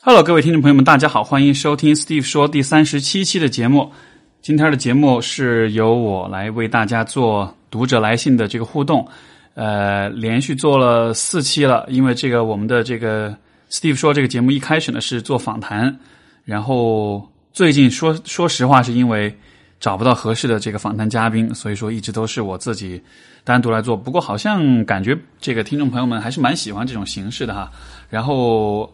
[0.00, 3.90] Hello，各位听众朋友们，大家好，欢迎收听 Steve 说第三十七期的节目。
[4.40, 9.06] 今天的节目是由我来为大家做读者来信的这个互动，
[9.54, 11.84] 呃，连续做了四期了。
[11.88, 13.36] 因为这个我们的这个
[13.72, 15.98] Steve 说这个节目一开始呢是做访谈，
[16.44, 19.36] 然后最近说说实话是因为
[19.80, 23.02] 找不到合适的这个访谈嘉宾，所以说一直都是我自己
[23.42, 23.96] 单独来做。
[23.96, 27.68] 不过好像感觉这个听众朋友们还是蛮喜欢这种形式的哈。
[28.08, 28.88] 然后。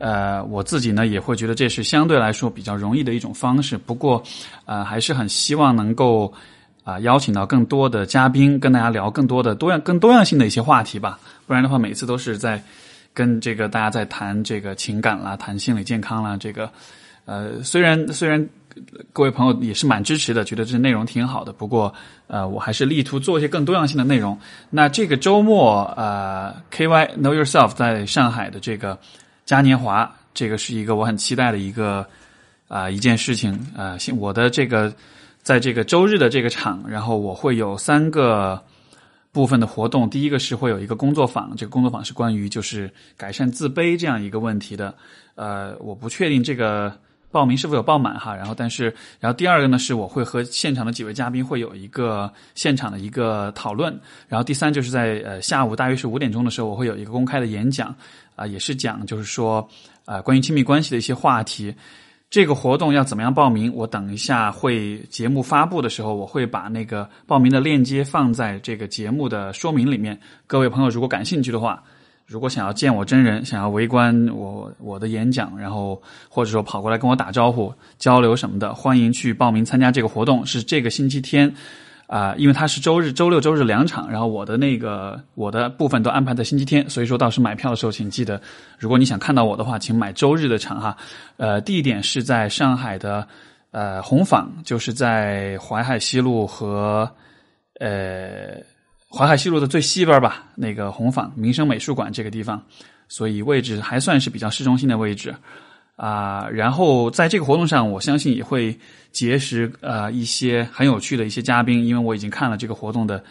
[0.00, 3.76] 呃，我自己呢也会觉得这是相对来说比较容易的一种方式。
[3.76, 4.22] 不过，
[4.64, 6.32] 呃，还是很希望能够
[6.84, 11.20] 啊邀请到更多的嘉宾，跟大家聊更多的多样、更多样性的一些话题吧。
[11.46, 12.62] 不然的话，每次都是在
[13.12, 16.34] 跟这个大家在谈这个情感啦、谈心理健康啦。
[16.34, 16.70] 这个
[17.26, 18.48] 呃，虽然虽然
[19.12, 21.52] 各位朋友也是蛮支持的，觉得这内容挺好的。
[21.52, 21.92] 不过，
[22.26, 24.38] 呃，我还是力图做一些更多样性的内容。
[24.70, 28.98] 那这个周末，呃，KY Know Yourself 在上海的这个。
[29.50, 32.06] 嘉年华，这个是一个我很期待的一个
[32.68, 33.98] 啊一件事情啊。
[34.16, 34.94] 我的这个
[35.42, 38.62] 在这个周日的这个场，然后我会有三个
[39.32, 40.08] 部分的活动。
[40.08, 44.94] 第一个是会有一个工作坊，这个工作坊是关于就是改善自卑这样一个问题的。
[45.34, 46.96] 呃，我不确定这个
[47.32, 48.36] 报名是否有报满哈。
[48.36, 53.98] 然后，但是，然后第二个呢，是我会和现场的几位嘉宾会有一个现场的一个讨论。
[54.28, 57.92] 然后第三就是在呃下午大约是五点钟的时候，我会有一个公开的演讲。
[58.40, 59.68] 啊，也是讲，就是说，
[60.06, 61.74] 啊，关于亲密关系的一些话题。
[62.30, 63.70] 这个活动要怎么样报名？
[63.74, 70.18] 我等一下会节目发布的时候，我会把那个报名的链接放在这个节目的说明里面。
[70.46, 71.82] 各位朋友，如果感兴趣的话，
[72.24, 80.46] 如果想要见我真人，想要围观我我的演讲，然后或者说跑过来跟我打招呼、交流什么的，欢迎去报名参加这个活动。
[80.46, 81.54] 是这个星期天。
[82.10, 88.42] 啊，因为它是周日、周六、周日两场，然后我的那个我的部分都安排在星期天，所以说到时买票的时候，请记得，
[88.80, 90.96] 如果你想看到我的话，请买周日的场哈。
[91.36, 93.24] 呃，地点是在上海的
[93.70, 97.08] 呃红坊，就是在淮海西路和
[97.78, 98.56] 呃
[99.08, 102.60] 淮海西路的最西边吧，那个红坊民生美术馆这个地方，
[103.06, 105.32] 所以位置还算是比较市中心的位置。
[106.00, 108.74] 啊，然后在这个活动上，我相信也会
[109.12, 113.22] 结识呃一些很有趣的一些嘉宾，因为我已经看了这个活动的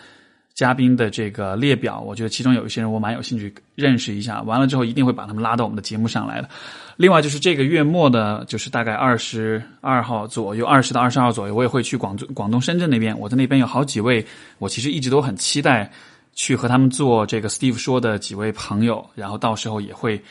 [0.53, 4.44] 嘉宾的这个列表，我觉得其中有一些人我蛮有兴趣认识一下。
[4.44, 6.50] 完了之后，一定会把他们拉到我们的节目上来的。
[6.96, 13.19] 另外就是这个月末的，就是大概二十二号左右，二十到二十号左右，我也会去广州、广东深圳那边。
[13.19, 14.24] 我在那边有好几位，
[14.59, 15.91] 我其实一直都很期待
[16.36, 20.22] 去和他们做这个 Steve 说的几位朋友，然后到时候也会。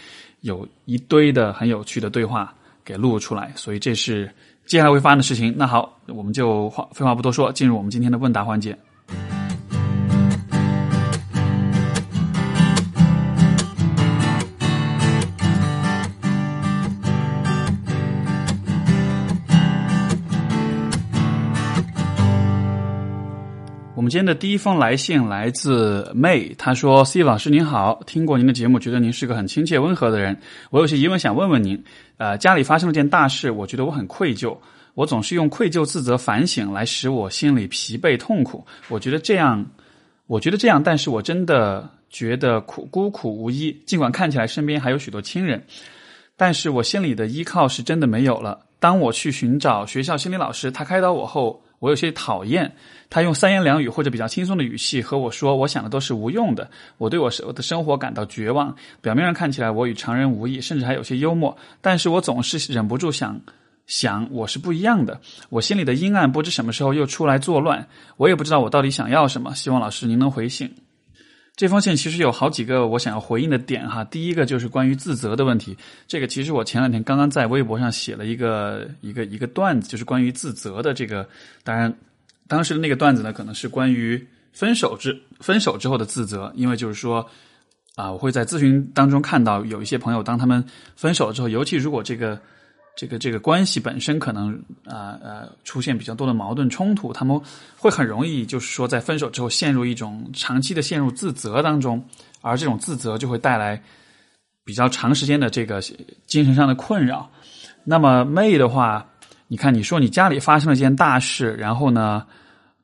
[0.41, 2.55] 有一堆的很有趣的对话
[2.85, 4.31] 给录出来，所以这是
[4.67, 5.55] 接下来会发生的事情。
[5.57, 8.77] 那好，我们就话废话不多说，进入我们今天的问答环节。
[24.09, 30.35] 今天的第一封来信来自 May，他说：“C 老师您好，听过您的节目，觉得您是个很亲切温和的人。
[30.71, 31.85] 我有些疑问想问问您。
[32.17, 34.57] 呃，家里发生了件大事，我觉得我很愧疚，
[34.95, 38.67] 我总是用愧疚、自责、反省来使我心里疲惫痛苦。
[38.89, 39.67] 我觉得这样，
[40.27, 43.77] 我觉得这样，但是我真的觉得苦孤苦无依。
[43.85, 45.63] 尽管看起来身边还有许多亲人，
[46.35, 48.59] 但是我心里的依靠是真的没有了。
[48.81, 52.75] 当我去寻找学校心理老师，他开导我后。”我有些讨厌
[53.09, 56.69] 他用三言两语或者比较轻松的语气和我说：“我想的都是无用的。”
[56.99, 58.75] 我对我我的生活感到绝望。
[59.01, 63.41] 表面上看起来我与常人无异，甚至还有些幽默，但是我总是忍不住想
[63.87, 65.21] 想我是不一样的。
[65.49, 67.87] 我心里的阴暗不知什么时候又出来作乱，
[68.17, 69.55] 我也不知道我到底想要什么。
[69.55, 70.75] 希望老师您能回信。
[71.59, 74.05] 这封信其实有好几个我想要回应的点哈。
[74.05, 75.77] 第一个就是关于自责的问题，
[76.07, 81.29] 这个其实我前两天刚刚在微博上写了一个一个一个段子，就是关于自责的这个。
[81.65, 81.93] 当然，
[82.47, 87.29] 当时的那个段子呢，可能是关于分手之分手之后的自责，因为就是说
[87.97, 90.65] 啊，我会在咨询当中看到有一些朋友，当他们
[90.95, 92.41] 分手之后，尤其如果这个。
[92.99, 94.53] 这个这个关系本身可能
[94.85, 97.41] 啊呃出现比较多的矛盾冲突，他们
[97.77, 102.05] 会很容易就是说在分手之后陷入一种长期的陷入自责当中，
[102.41, 103.81] 而这种自责就会带来
[104.65, 105.81] 比较长时间的这个
[106.27, 107.31] 精神上的困扰。
[107.85, 109.07] 那么妹的话，
[109.47, 112.27] 你看你说你家里发生了一件大事，然后呢？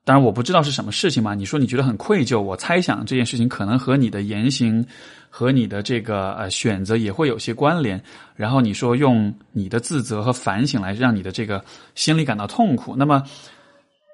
[0.04, 1.34] 当然我不知道是什么事情嘛。
[1.34, 4.86] 你说你觉得很愧疚，我猜想这件事情可能和你的言行
[5.30, 8.00] 和你的这个呃选择也会有些关联。
[8.36, 11.64] 然后你说用你的自责和反省来让你的这个
[11.94, 12.94] 心里感到痛苦。
[12.96, 13.22] 那么，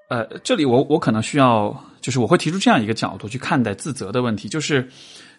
[0.09, 4.89] 呃，这里我我可能需要就是我会提出这样一个角度去看待自责的问题，就是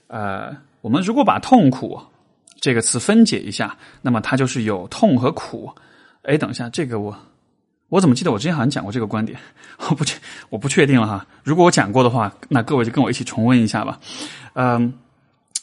[0.07, 1.97] 呃，我们如果把痛苦
[2.59, 5.71] 这个词分解一下，那么它就是有痛和苦。
[6.23, 7.17] 哎，等一下，这个我
[7.91, 9.37] 我怎么记得我之前好像讲过这个观点？
[9.89, 10.17] 我不确
[10.49, 11.25] 我不确定了哈。
[11.43, 13.99] 如果我讲过的话，那各位就跟我一起重温一下吧。
[14.53, 14.93] 嗯，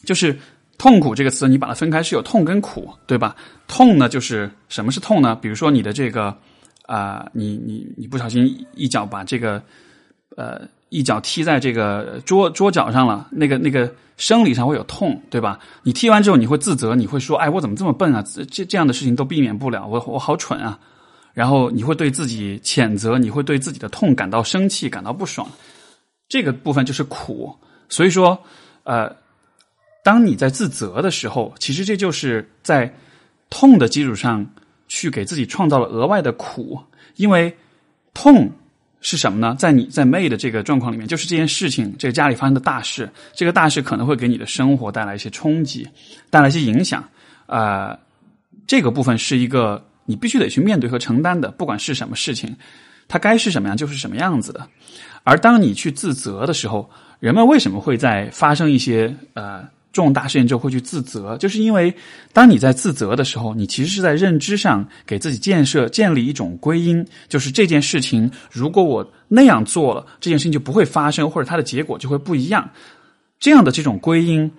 [0.04, 0.38] 就是
[0.76, 3.34] 痛苦这个词，你把它分开是有痛跟苦，对吧？
[3.66, 5.34] 痛呢，就是什么是痛呢？
[5.40, 6.36] 比如说你的这个
[6.84, 9.62] 啊，你你你不小心一脚把这个
[10.36, 10.60] 呃
[10.90, 15.58] 一脚踢在这个桌桌角上了，那个那个生理上会有痛，对吧？
[15.82, 18.22] 你踢完之后你会自责，你会说，哎，我怎么这么笨啊？
[18.50, 20.78] 这这样的事情都避免不了，我我好蠢啊！
[21.38, 25.48] 然后你会对自己谴责，你会对自己的痛感到生气，感到不爽。
[26.28, 27.56] 这个部分就是苦。
[27.88, 28.36] 所以说，
[28.82, 29.14] 呃，
[30.02, 32.92] 当你在自责的时候，其实这就是在
[33.50, 34.44] 痛的基础上
[34.88, 36.76] 去给自己创造了额外的苦。
[37.14, 37.56] 因为
[38.12, 38.50] 痛
[39.00, 39.54] 是什么呢？
[39.56, 45.88] 在你在妹的这个状况里面，就是这件事情，这个家里发生的大事，这个大事可能会给你的生活带来一些冲击，
[46.30, 47.08] 带来一些影响。
[47.46, 47.96] 啊，
[48.66, 49.84] 这个部分是一个。
[50.08, 52.56] 你必须得去面对和承担的，不管是什么事情，
[53.06, 54.66] 它该是什么样就是什么样子的。
[55.22, 56.88] 而当你去自责的时候，
[57.20, 59.62] 人们为什么会在发生一些呃
[59.92, 61.36] 重大事件之后会去自责？
[61.36, 61.94] 就是因为
[62.32, 72.70] 当你在自责的时候，你其实是在认知上给自己建设建立一种归因，就是这件事情如果我那样做了，这件事情就不会发生，或者它的结果就会不一样。
[73.38, 74.50] 这样的这种归因，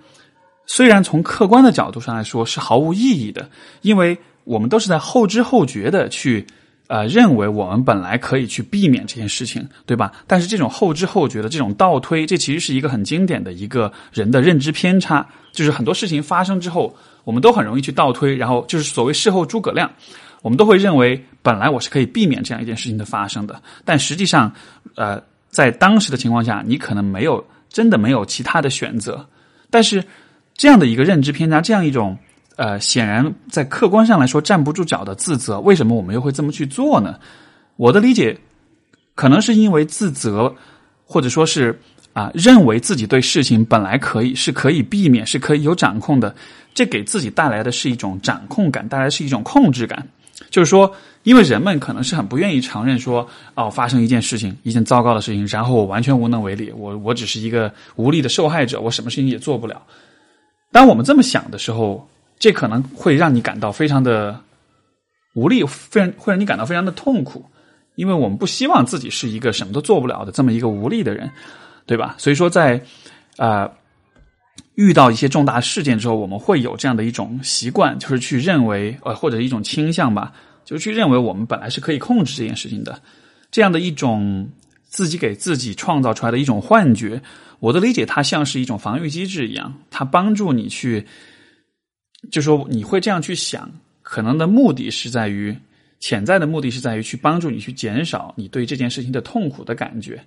[0.66, 3.50] 虽然从客观的角度上来说是毫无意义的，
[3.82, 4.16] 因为。
[4.50, 6.44] 我们都是在后知后觉的去，
[6.88, 10.10] 呃，认为我们本来可以去避免这件事情，对吧？
[10.26, 15.24] 但是这种后知后觉的这种倒推，这其实是一个很经典的一个人的认知偏差。
[15.52, 16.92] 就是很多事情发生之后，
[17.22, 19.88] 我们都很容易去倒推，然后就是所谓事后诸葛亮，
[20.42, 24.52] 我们都会认为本来我是可以避免这样一件事情的发生的，但实际上，
[24.96, 29.24] 呃，在当时的情况下，你可能没有真的没有其他的选择。
[29.70, 30.02] 但是
[30.56, 32.18] 这样的一个认知偏差，这样一种。
[32.60, 37.18] 呃，显然在客观上来说站不住脚的自责，为什么我们又会这么去做呢？
[37.76, 38.36] 我的理解
[39.14, 40.54] 可能是因为自责，
[41.06, 41.80] 或者说是
[42.12, 46.34] 啊，认为自己对事情本来可以是可以避免，是可以有掌控的，
[46.74, 50.06] 这给自己带来的是一种掌控感，带来是一种控制感。
[50.50, 59.80] 就是说，因为人们可能是很不愿意承认说，哦，发生一件事情，一件糟糕的事情，然后我完全无能为力，我我只是一个无力的受害者，我什么事情也做不了。
[60.70, 62.06] 当我们这么想的时候。
[62.40, 64.40] 这可能会让你感到非常的
[65.34, 67.44] 无力，非常会让你感到非常的痛苦，
[67.94, 71.30] 因为我们不希望自己是一个什么都做不了的这么一个无力的人，
[71.86, 72.16] 对吧？
[72.18, 72.82] 所以说，在
[73.36, 73.70] 啊
[74.74, 80.32] 遇到一些重大事件之后，我们会有这样的一种习惯，就是去认为呃或者一种倾向吧，
[80.64, 83.02] 就去认为我们本来是可以控制这件事情的，
[83.50, 84.48] 这样的一种
[84.88, 87.20] 自己给自己创造出来的一种幻觉。
[87.58, 91.06] 我的理解，它像是一种防御机制一样，它帮助你去。
[92.30, 93.70] 就说你会这样去想，
[94.02, 95.56] 可能的目的是在于
[96.00, 100.22] 潜在的目的是在于去帮助你去减少你对这件事情的痛苦的感觉，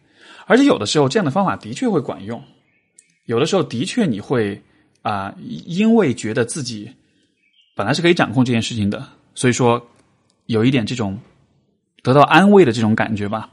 [0.45, 2.41] 而且有的时候这样的方法的确会管用，
[3.25, 4.59] 有的时候的确你会
[5.01, 6.89] 啊，因为觉得自己
[7.75, 9.05] 本来是可以掌控这件事情的，
[9.35, 9.83] 所以说
[10.47, 11.19] 有一点这种
[12.01, 13.49] 得到安慰的这种感觉吧。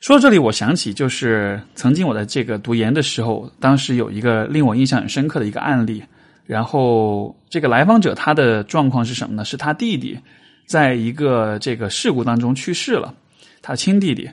[0.00, 6.02] 说到这里，我想起就是曾经我在这个读研的时候，当时有一个令我印象很深刻的一个案例。
[6.44, 9.44] 然后，这个来访者他的状况是什么呢？
[9.44, 10.18] 是他弟弟
[10.66, 13.14] 在一个这个事故当中去世了，
[13.62, 14.28] 他亲弟弟。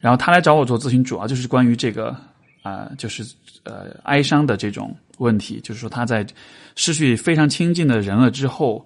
[0.00, 2.16] 然后他来找我做咨询，主要就是关于这个
[2.62, 3.24] 啊，就是
[3.62, 5.60] 呃哀伤的这种问题。
[5.60, 6.26] 就是说他在
[6.74, 8.84] 失去非常亲近的人了之后，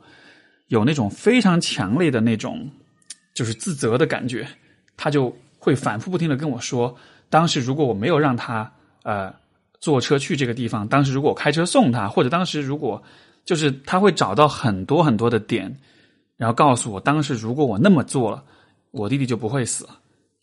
[0.68, 2.70] 有那种非常强烈的那种
[3.32, 4.46] 就是自责的感觉，
[4.98, 6.94] 他就会反复不停的跟我说，
[7.30, 8.70] 当时如果我没有让他
[9.02, 9.34] 呃。
[9.80, 13.02] 坐车去这个地方，当时如果我开车送他，或者当时如果
[13.44, 15.76] 就是他会找到很多很多的点，
[16.36, 18.42] 然后告诉我，当时如果我那么做了，
[18.90, 19.88] 我弟弟就不会死，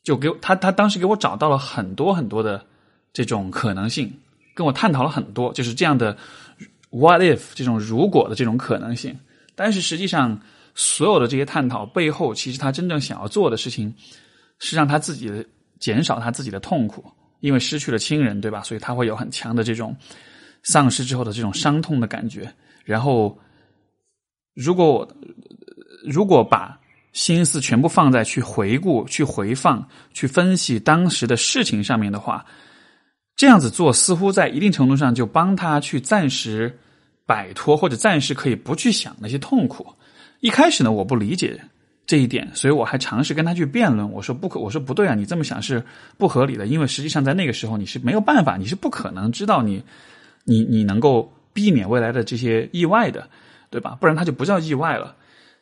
[0.03, 2.65] 就给我他他当时给我找到了很多很多的
[3.11, 4.11] 这种可能性，
[4.53, 6.15] 跟我探讨了很多，就是这样的
[6.91, 9.17] what if 这种如果的这种可能性。
[9.55, 10.39] 但是实际上，
[10.75, 13.93] 所有的这些探讨背后，其实他真正想要做的事情
[14.59, 15.45] 是让他自己
[15.79, 17.03] 减少他自己的痛苦。
[17.43, 18.61] 因为失去了亲人，对吧？
[18.63, 19.93] 所以他会有很强的这种
[20.63, 22.49] 丧失之后的这种伤痛的感觉。
[22.85, 23.37] 然后，
[24.55, 25.13] 如果我
[26.05, 26.79] 如果把
[27.11, 32.45] 心思全部放在去回顾、去回放、去分析当时的事情上面的话，
[33.35, 36.79] 这样子做似乎在一定程度上就帮他去暂时
[37.25, 39.85] 摆脱，或者暂时可以不去想那些痛苦。
[40.39, 41.61] 一开始呢，我不理解。
[42.05, 44.11] 这一点，所以我还尝试跟他去辩论。
[44.11, 45.83] 我说不可，我说不对啊，你这么想是
[46.17, 46.67] 不合理的。
[46.67, 49.83] 因为实际上在那个时候你是没有办法，你是不可能知道你，
[50.43, 53.27] 你你能够避免未来的这些意外的，
[53.69, 53.97] 对吧？
[53.99, 55.15] 不然它就不叫意外了。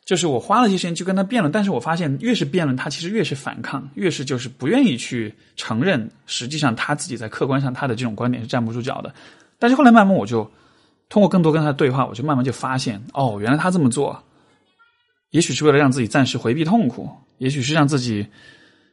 [0.04, 9.14] 就是我花了一些时间去跟他辩论，但是我发现越是辩论，他其实越是反抗，越是就是不愿意去承认，实际上他自己在客观上他的这种观点是站不住脚的。
[9.60, 10.50] 但是后来慢慢我就
[11.08, 14.20] 通过更多跟他的对话，我就慢慢就发现，哦，原来他这么做，
[15.32, 18.24] 也许是为了让自己暂时回避痛苦，也许是让自己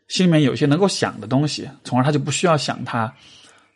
[0.07, 3.13] 心里面有一些能够想的东西，从而他就不需要想他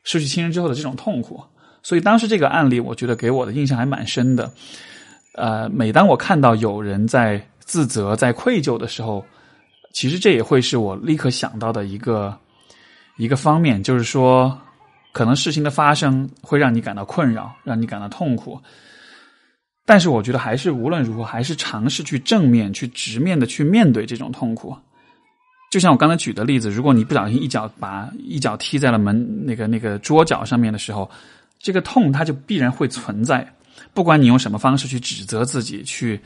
[0.03, 1.43] 失去亲人之后的这种痛苦。
[1.84, 4.51] 所以当时这个案例，我觉得给我的印象还蛮深的。
[5.36, 9.25] 呃，每当我看到有人在自责、在愧疚的时候，
[9.91, 12.36] 其实这也会是我立刻想到的一个
[13.17, 14.58] 一个方面，就是说，
[15.12, 18.58] 可能事情的发生会让你感到困扰，让你感到痛苦。
[19.86, 24.75] 但是，我觉得还是无论如何，还是尝试去正面、去直面的去面对这种痛苦。
[25.70, 31.10] 就像我刚才举的例子，如果你不小心一脚把一脚踢在了门那个那个桌角上面的时候，
[31.60, 33.46] 这个痛它就必然会存在。
[33.94, 36.20] 不管你用什么方式去指责自己，去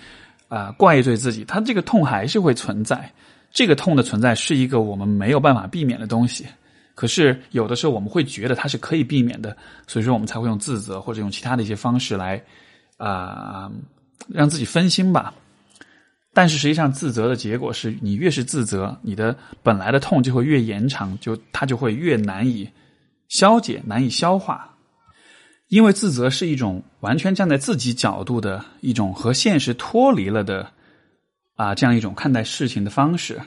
[0.49, 3.11] 啊怪罪自己，它这个痛还是会存在。
[3.51, 6.45] 这个痛的存在是一个我们没有办法避免的东西。
[6.93, 9.55] 可是有的时候我们会觉得它是可以避免的，
[9.87, 12.41] 所以说我们才会用自责或者用其他的一些方式来
[12.97, 13.71] 啊
[14.29, 15.33] 让自己分心吧。
[16.33, 22.69] 但是实际上自责的结果是你越是自责，你的本来的痛就会越延长，就它就会越难以
[23.27, 24.75] 消解、难以消化。
[25.69, 30.71] 因为自责是一种完全站在自己角度的一种和现实脱离了的
[31.55, 33.41] 啊，这样一种看待事情的方式。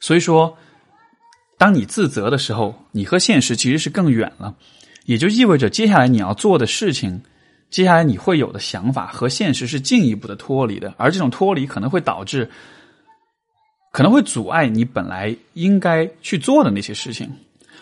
[0.00, 0.56] 所以说，
[1.58, 4.54] 当你自责的时候，你和现实其实是更远了，
[5.04, 7.20] 也就意味着接下来你要做的事情，
[7.70, 12.48] 接下来你会有的想法和现实是进一步的脱离的，而这种脱离可能会导致，
[13.92, 17.30] 可能会阻碍你本来应该去做的那些事情。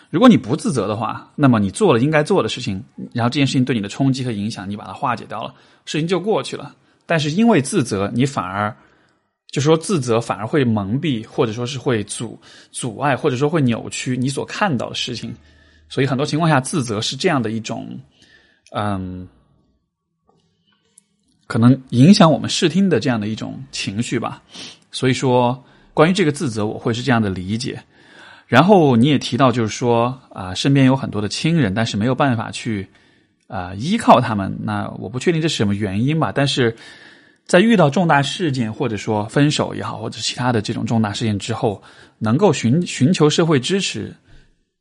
[0.09, 5.53] 如果你不自责的话，那么你做了应该做的事情，然后这件事情对你的冲击和影响，你把它化解掉了，
[5.85, 6.73] 事情就过去了。
[7.05, 8.75] 但是因为自责，你反而
[9.51, 12.39] 就说自责反而会蒙蔽，或者说是会阻
[12.71, 15.33] 阻碍，或者说会扭曲你所看到的事情。
[15.89, 17.97] 所以很多情况下，自责是这样的一种，
[18.73, 19.27] 嗯，
[21.47, 24.43] 可能影响我们视听的这样的一种情绪吧。
[24.91, 25.63] 所以说，
[25.93, 27.81] 关于这个自责，我会是这样的理解。
[28.45, 32.87] 然后你也提到，就是说啊，身边有很多的亲人，但是没有办法去
[33.47, 34.59] 啊依靠他们。
[34.63, 36.31] 那我不确定这是什么原因吧。
[36.33, 36.75] 但是
[37.45, 41.83] 在遇到重大事件，或者说分手也好，或者其他的这种重大事件之后，
[42.19, 44.15] 能够寻寻求社会支持，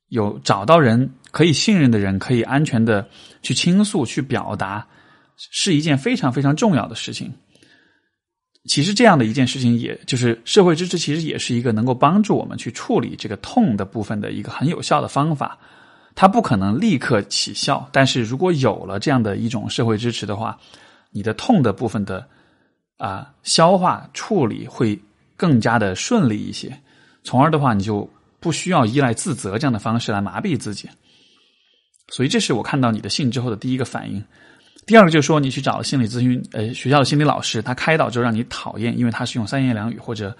[0.08, 3.08] 有找到人可以信任的人，可以安全的
[3.42, 4.86] 去倾诉、去表达，
[5.36, 7.32] 是一件非常非常重要的事情。
[8.68, 15.56] 其实这样的一件事情，也就是社会支持，其实也是一个能够帮助我们去处理这个痛的部分的一个很有效的方法。
[16.16, 20.58] 它不可能立刻起效，但是如果有了这样的一种社会支持的话，
[21.10, 22.26] 你的痛的部分的
[22.96, 24.98] 啊消化处理会
[25.36, 26.76] 更加的顺利一些，
[27.22, 30.88] 从而的话，你就不需要依赖自责这样的方式来麻痹自己。
[32.08, 34.24] 所以，这是我看到你的信之后的第一个反应。
[34.86, 40.34] 第二个就是说，你去找心理咨询，呃，学校的心理老师，他开导之后让你讨厌，因为他是用三言两语或者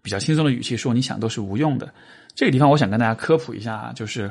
[0.00, 1.92] 比较轻松的语气说，你想都是无用的。
[2.32, 4.30] 这个地方，我想跟大家科普一下，就是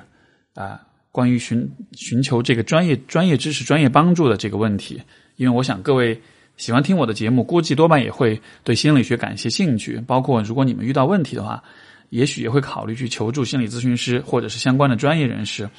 [0.54, 0.80] 啊，
[1.12, 5.02] 关于寻寻求这个专业专业知识、专业帮助的这个问题。
[5.36, 6.18] 因为我想各位
[6.56, 10.00] 喜欢听我的节目，估计多半也会对心理学感兴趣。
[10.08, 11.62] 包括如果你们遇到问题的话，
[12.10, 15.70] 也许也会考虑去求助心理咨询师或者是相关的专业人士。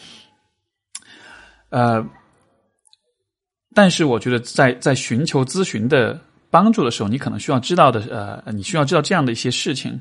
[1.71, 2.07] 呃。
[3.75, 8.01] 但是我觉得，在在寻求咨询的帮助的时候，你可能需要知道的，
[8.45, 10.01] 呃，你需要知道这样的一些事情。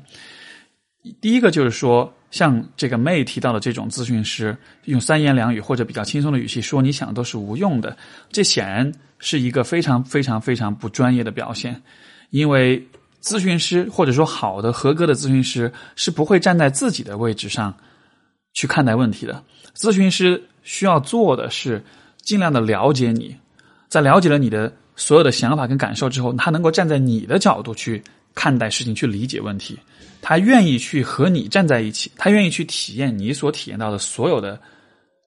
[1.20, 7.96] 第一个就是说，像这个 May 提到的这种咨询师，用三言两语或者比较轻松的语气说你想都是无用的，
[8.30, 11.82] 这显然是一个非常非常非常不专业的表现。
[12.30, 12.86] 因为
[13.22, 17.74] 咨询师或者说好的合格的咨询师是不会站在自己的位置上
[18.52, 19.42] 去看待问题的。
[19.74, 21.82] 咨询师需要做的是
[22.20, 23.34] 尽量的了解你。
[23.92, 28.02] 在了解了你的所有的想法跟感受之后，他能够站在你的角度去
[28.34, 29.78] 看待事情，去理解问题。
[30.22, 34.58] 他愿意去和你站在一起，他愿意去体验你所体验到的所有的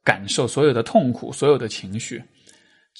[0.03, 2.23] 感受、所有的痛苦、所有的情绪。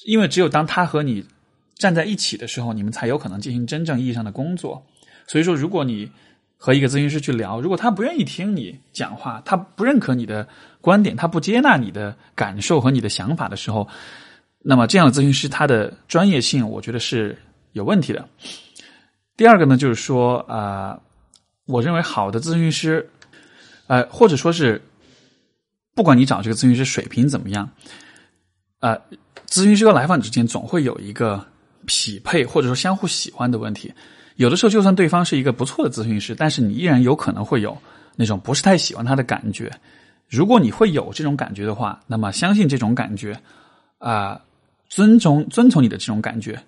[0.04, 1.26] 因为只有当他和你
[1.74, 4.80] 站在一起的时候，你们才有可能进行真正意义上的工作。
[5.26, 6.08] 所以说，如果你
[6.56, 10.46] 和一个咨询师去聊，如果他不愿意听你讲话，他不认可你的
[10.80, 13.88] 观点，他不接纳你的感受和你的想法的时候，
[14.68, 17.38] 那么这样的咨询师，他的专业性，我觉得是
[17.70, 18.28] 有问题的。
[19.36, 20.98] 第二个呢，就是说啊，
[21.66, 23.08] 我认为好的咨询师，
[23.86, 24.82] 呃，或者说是，
[25.94, 27.70] 不管你找这个咨询师水平怎么样，
[28.80, 28.98] 啊，
[29.48, 31.46] 咨询师和来访之间总会有一个
[31.84, 33.94] 匹配或者说相互喜欢的问题。
[34.34, 37.78] 有的时候，就算对方是一个不错的咨询师，但是你依然有可能会有
[38.16, 39.70] 那种不是太喜欢他的感觉。
[40.28, 43.40] 如果你会有这种感觉的话，那么相信这种感觉
[43.98, 44.40] 啊，
[44.88, 46.58] 尊重遵从你的这种感觉，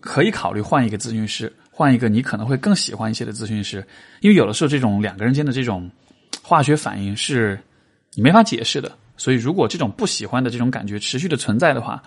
[0.00, 3.86] 可以考虑换一个咨询师，换一个你可能会更喜欢一些的咨询师。
[4.20, 5.90] 因为有的时候，这种两个人间的这种
[6.42, 7.58] 化学反应是
[8.14, 8.90] 你没法解释的。
[9.18, 12.02] 所以，如果这种不喜欢的这种感觉持续的存在的话，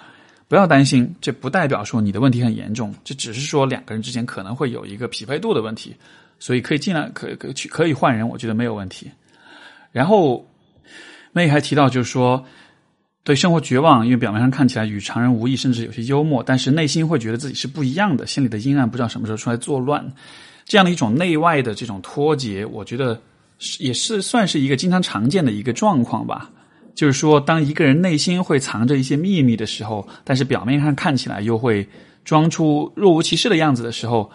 [0.48, 5.96] 不要担心，这不代表说你的问题很严重，这只是说两个人之间可能会有一个匹配度的问题，
[6.40, 9.10] 所以可以尽量可可去可以换人，我觉得没有问题。
[9.92, 10.48] 然后，
[11.32, 12.46] 妹还提到就是说，
[13.24, 20.12] 对生活绝望，因为表面上看起来与常人无异，甚至有些幽默，但是内心会觉得自己是不一样的，心里的阴暗不知道什么时候出来作乱，
[20.66, 23.22] 这样的一种内外的这种脱节，我觉得
[23.60, 26.50] 是也是算是一个经常常见的一个状况吧。
[26.96, 31.88] 就是说，当一个人内心会藏着一些秘密的时候，但是表面上看起来又会
[32.26, 34.30] 装出若无其事的样子的时候，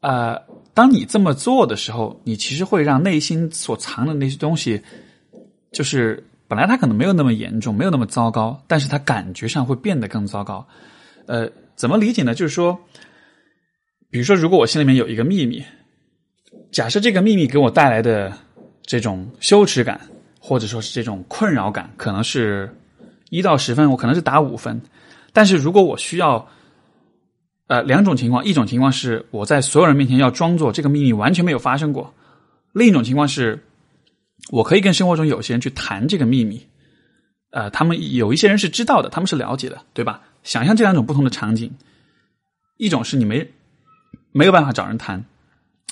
[0.00, 0.38] 呃，
[0.72, 4.80] 当你这么做的时候，你其实会让内心所藏的那些东西，
[5.70, 10.66] 就是本来他可能没有那么严重，没有那么糟糕，但是他感觉上会变得更糟糕。
[11.26, 12.34] 呃，怎么理解呢？
[12.34, 12.78] 就是说，
[14.10, 15.64] 比如说，如果我心里面有一个秘密，
[16.70, 18.30] 假设这个秘密给我带来的
[18.82, 19.98] 这种羞耻感。
[20.44, 22.68] 或者说是这种困扰感，可能是
[23.30, 24.82] 一到十分，我可能是打五分。
[25.32, 26.44] 但是如果我需要，
[27.68, 32.12] 呃，两种情况，一种情况是我在所有人面前要装作这个秘密完全没有发生过；
[32.72, 33.64] 另一种情况是，
[34.50, 36.66] 我可以跟生活中有些人去谈这个秘密，
[37.50, 40.20] 呃，他们有一些人是知道的，他们是了解的，对吧？
[40.42, 41.72] 想象这两种不同的场景，
[42.76, 43.48] 一种是你没
[44.32, 45.24] 没有办法找人谈。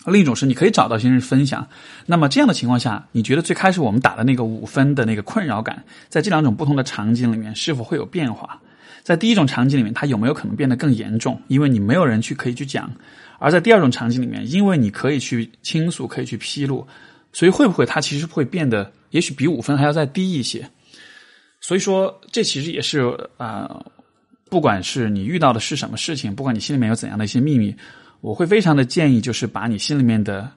[0.07, 1.69] 另一种是你可以找到些人分享，
[2.07, 8.61] 那么这样的情况下，你觉得最开始我们打的那个五分的那个困扰感，在这两种不同的场景里面是否会有变化？
[9.03, 11.41] 在第一种场景里面，它有没有可能变得更严重？
[11.49, 12.91] 因为你没有人去可以去讲，
[13.39, 16.87] 而在第二种场景里面，因为你可以去倾诉，可以去披露，
[17.33, 20.69] 所以会不会它其实会变得也许比五分还要再低一些？
[21.61, 23.01] 所以说，这其实也是
[23.37, 23.85] 啊，
[24.49, 27.75] 不管是你遇到的是什么事情，不管你心里面有怎样的一些秘密。
[28.23, 30.51] 我会非常的建议，就是把你心里面的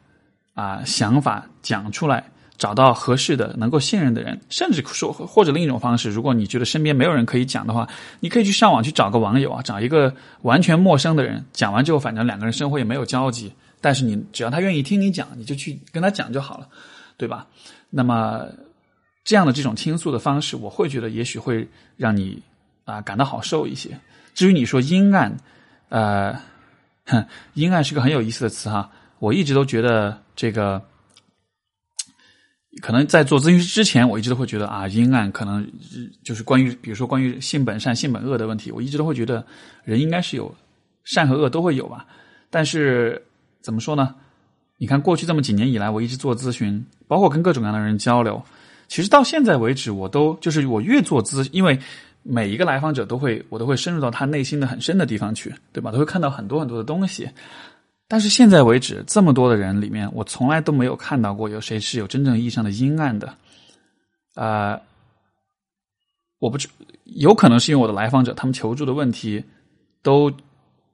[0.54, 2.24] 啊想法讲出来，
[2.58, 7.88] 找到合适的、能够信任的人，甚至说或者另一种方式，如果你觉得身边没有人可以讲的话，
[8.19, 16.69] 你可以去上网去找个网友啊，找一个完全陌生的人，讲完之后，反正两个人生活也没有交集，但是你只要他愿意听你讲，你就去跟他讲就好了，
[17.17, 17.46] 对吧？
[17.89, 18.48] 那么
[19.26, 21.67] 这样的这种倾诉的方式，我会觉得也许会
[21.98, 22.41] 让你
[22.86, 24.00] 啊感到好受一些。
[24.34, 25.36] 至于你说阴暗，
[25.89, 26.39] 呃。
[27.06, 28.89] 哼， 阴暗是个很有意思的词哈。
[29.19, 30.82] 我一直都觉得这个，
[32.82, 35.69] 可能在做咨询师之前，我一直都会觉得啊，阴暗可能
[36.24, 39.46] 就是关于，比如说关于性本善、性本恶的问题，我一直都会觉得
[39.84, 40.56] 人应该是有
[41.04, 42.08] 善和恶都会有吧。
[42.50, 43.22] 但是
[43.63, 44.13] 怎么说呢？
[44.78, 48.43] 你看过去这么几年以来，我一直做咨询，包括跟各种各样的人交流，
[48.88, 51.80] 其实到现在为止，我都就是我越做咨，因为。
[52.26, 55.91] 每一个来访者都会，我都会深入到他内心的很深的地方去，对吧？
[55.91, 57.30] 都会看到很多很多的东西。
[58.08, 63.36] 但是现在为止，这么多的人里面，我从来都没有看到过有谁是有真正意义上的阴暗的。
[64.36, 64.80] 啊，
[66.39, 66.69] 我不知，
[67.04, 69.43] 有可能是因为我的来访者他们求助的问题
[70.02, 70.32] 都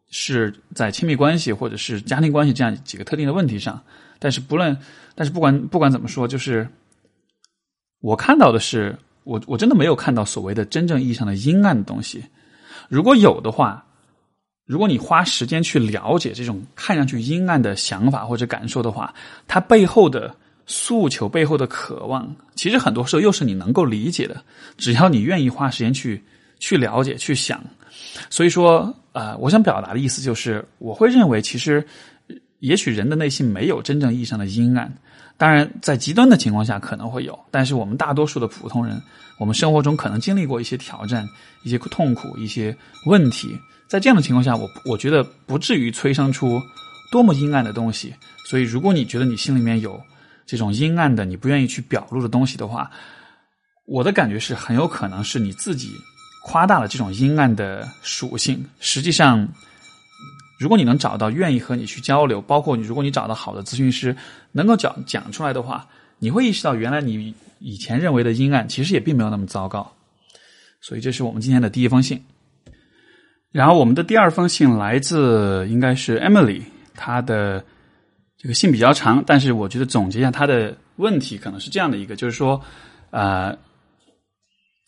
[0.09, 3.81] 是在亲密关系或者是家庭关系这样几个特定的问题上。
[4.19, 4.77] 但是不论，
[5.15, 6.67] 但是不管不管怎么说，就是
[7.99, 8.97] 我看到的是。
[9.25, 12.23] 我我真的没有看到所谓的真正意义上的阴暗的东西。
[12.87, 13.85] 如果有的话，
[14.65, 19.13] 如果你花时间去了解这种看上去阴暗的想法或者感受的话，
[19.47, 24.43] 它背后的诉求、背后的渴望，其实很多时候又是你能够理解的。
[24.77, 26.23] 只要你愿意花时间去
[26.59, 27.59] 去了解、去想。
[28.29, 31.85] 所以说，呃，我想表达的意思就是，我会认为，其实
[32.59, 34.93] 也许人的内心没有真正意义上的阴暗。
[35.37, 39.01] 当然，在极端的情况下可能会有，但是我们大多数的普通人，
[39.39, 41.25] 我们生活中可能经历过一些挑战、
[41.63, 46.61] 一些痛苦、一些问题，在这样的情况下，我我觉得不至于催生出
[47.09, 48.13] 多么阴暗的东西。
[48.45, 50.01] 所以，如果你觉得你心里面有
[50.45, 52.91] 这种阴暗的、你不愿意去表露的东西的话，
[53.85, 55.93] 我的感觉是很有可能是你自己
[56.43, 58.65] 夸大了这种阴暗的属性。
[58.79, 59.47] 实际上。
[60.59, 64.13] 如果你能找到愿意和你去交流，包括你，如果你找到好的咨询师，
[64.51, 69.89] 能够讲讲出来的话，你会意识到原来你以前认为的阴暗，其实也并没有那么糟糕。
[70.81, 72.21] 所以这是我们今天的第一封信。
[73.53, 76.61] 然后我们的第二封信来自应该是 Emily，
[76.93, 77.63] 她的
[78.37, 82.61] 这个信比较长，但是我觉得总结一下她的问题，可能是这样的一个，就是说，
[83.11, 83.57] 呃，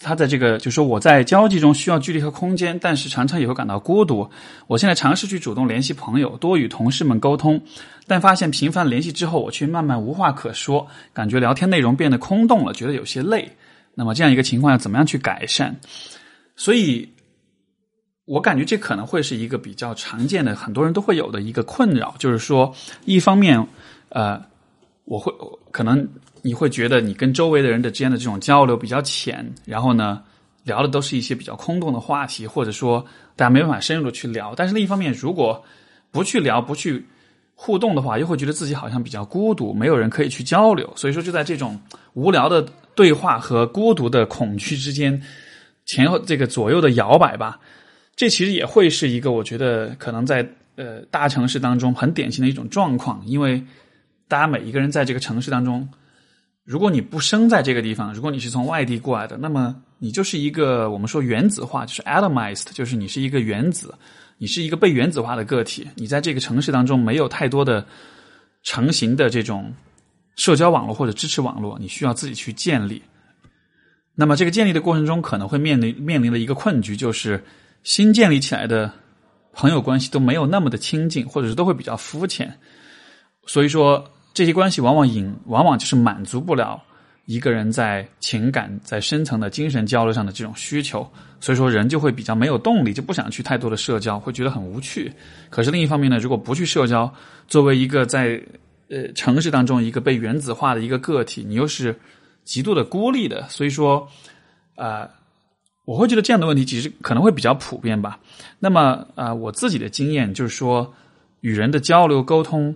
[0.02, 4.30] 他在这个就说我在交际中需要距离和空间，但是常常也会感到孤独。
[4.68, 7.62] 我现在尝试去主动联系朋友，多与同事们沟通，
[8.08, 13.52] 但发现频繁联系之后，我却慢慢无话可说，感觉聊天内容变得空洞了，觉得有些累。
[13.94, 15.76] 那么这样一个情况要怎么样去改善？
[16.56, 17.10] 所以。
[18.26, 23.68] 我感觉这可能会是一个比较常见的，很多人都会有的一个困扰，就是说，一方面，
[24.10, 24.42] 呃，
[25.04, 25.34] 我会
[25.72, 26.08] 可能
[26.42, 30.22] 你会觉得你跟周围的人的之间的这种交流比较浅，然后呢，
[30.64, 34.54] 聊的都是一些比较空洞的话题，或者说大家没办法深入的去聊。
[34.56, 35.64] 但是另一方面，如果
[36.12, 37.06] 不去聊、不去
[37.56, 40.92] 互动的话，又会觉得自己好像比较孤独，没有人可以去交流。
[40.96, 41.80] 所以说，就在这种
[42.14, 45.22] 无聊的对话和孤独的恐惧之间，
[45.86, 47.60] 前后这个左右的摇摆吧。
[48.16, 53.64] 这其实也会是一个，我觉得可能在呃大城市当中很典型的一种状况，因为
[54.28, 55.88] 大家每一个人在这个城市当中，
[56.64, 63.94] 如果你不生在这个地方，如果你是从外地过来的，那么你就是一个我们说原子化，就是 atomized，就是你是一个原子，
[64.38, 67.86] 你是一个被原子化的个体，你在这个城市当中没有太多的
[68.64, 69.74] 成型的这种
[70.36, 73.02] 社交网络或者支持网络，你需要自己去建立。
[74.16, 77.44] 那么这个建立的过程中，可能会面临面临的一个困局就是。
[77.84, 78.94] 新建立起来的
[79.54, 82.60] 朋友关系都没有那么的亲近，或者是都会比较肤浅，
[83.48, 86.82] 所以说这些关系往往引，往往就是满足不了
[87.26, 95.12] 一个人在情感、在深层的精神交流上的这种需求，所以说人就会比较没有动力，就不想去太多的社交，会觉得很无趣。
[95.50, 97.14] 可是另一方面呢，如果不去社交，
[97.48, 98.42] 作为一个在
[98.90, 101.98] 呃城市当中一个被原子化的一个个体，你又是
[102.44, 104.08] 极度的孤立的，所以说
[104.76, 105.10] 啊。
[105.84, 108.18] 我会觉得这样的问题其实可能会比较普遍吧。
[108.60, 110.94] 那么啊，我自己的经验就是说，
[111.42, 112.74] 与人的交流沟通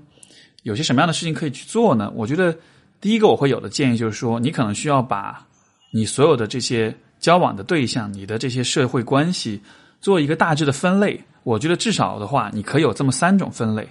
[0.65, 2.11] 有些什么样的事情可以去做呢？
[2.15, 2.57] 我觉得
[2.99, 5.45] 第一个我会有的建议就是说，你可能需要把
[5.93, 9.61] 你所有的这些交往的对象、你的这些社会关系
[10.01, 11.23] 做一个大致的分类。
[11.43, 13.87] 我觉得至少的话，你可以有这么三种分类。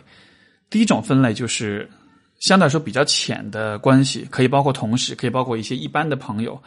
[0.68, 1.88] 第一种分类就是
[2.40, 6.60] 相对来说比较浅的关系，可以包括同事，可以包括一些一般的朋友，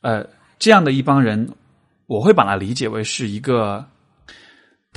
[0.00, 0.26] 呃，
[0.58, 1.48] 这样的一帮人。
[2.06, 3.84] 我会把它理解为是一个，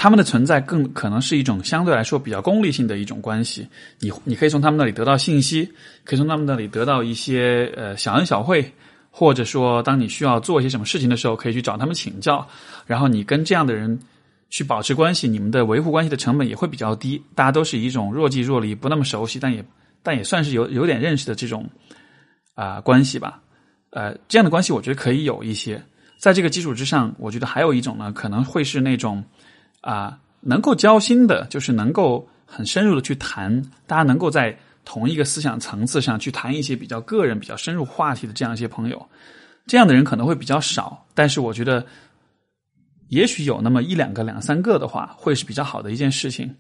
[0.01, 3.67] 他们的存在更可能是一种相对来说比较功利性的一种关系。
[3.99, 5.63] 你你可以从他们那里得到信息，
[6.03, 8.65] 可以从他们那里得到一些呃小恩小惠，
[9.11, 12.43] 或者说当你需要做一些什么事情的时候，可以去找他们请教。
[12.87, 13.99] 然后你跟这样的人
[14.49, 17.21] 去保持关系，你们的维护关系的成本也会比较低。
[17.35, 19.63] 大家都是一种若即若离、不那么熟悉，但也
[20.01, 21.69] 但也算是有有点认识的这种
[22.55, 23.39] 啊关系吧。
[23.91, 25.79] 呃，这样的关系我觉得可以有一些。
[26.17, 29.23] 在这个基础之上，我觉得还有一种呢，可能会是那种
[29.81, 39.05] 啊，能够交心的，就是能够很深入的去谈，大家能够在同一个思想层次上去谈一些比较个人、比较深入话题的这样一些朋友，
[39.67, 41.05] 这样的人可能会比较少。
[41.13, 41.85] 但是我觉得，
[43.09, 46.55] 也许有那么一两个、两三个的话，会是比较好的一件事情。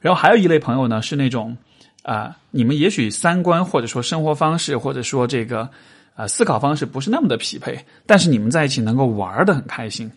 [0.00, 1.56] 然后还有一类朋友呢，是那种
[2.02, 5.68] 啊，你们也许三观或者说生活方式，或者说这个。
[6.16, 10.08] 啊，思考方式不是那么的匹配，但是你们在一起能够玩的很开心，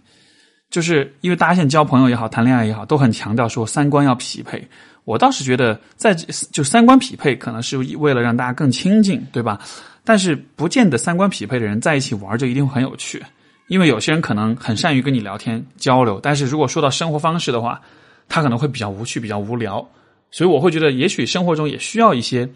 [0.70, 4.68] 就是因为大家现在交朋友也好，谈恋爱也好，都很强调说三观要匹配。
[5.06, 9.60] 我倒是觉得，在就三观匹配，可能是为了让大家更亲近，对吧？
[10.04, 13.24] 但是不见得三观匹配的人在一起玩就一定很有趣，
[13.68, 17.82] 因为有些人可能很善于跟你聊天交流，但是如果说到生活方式的话，
[18.28, 19.88] 他可能会比较无趣、比较无聊。
[20.32, 22.50] 所以我会觉得，也许生活中也需要一些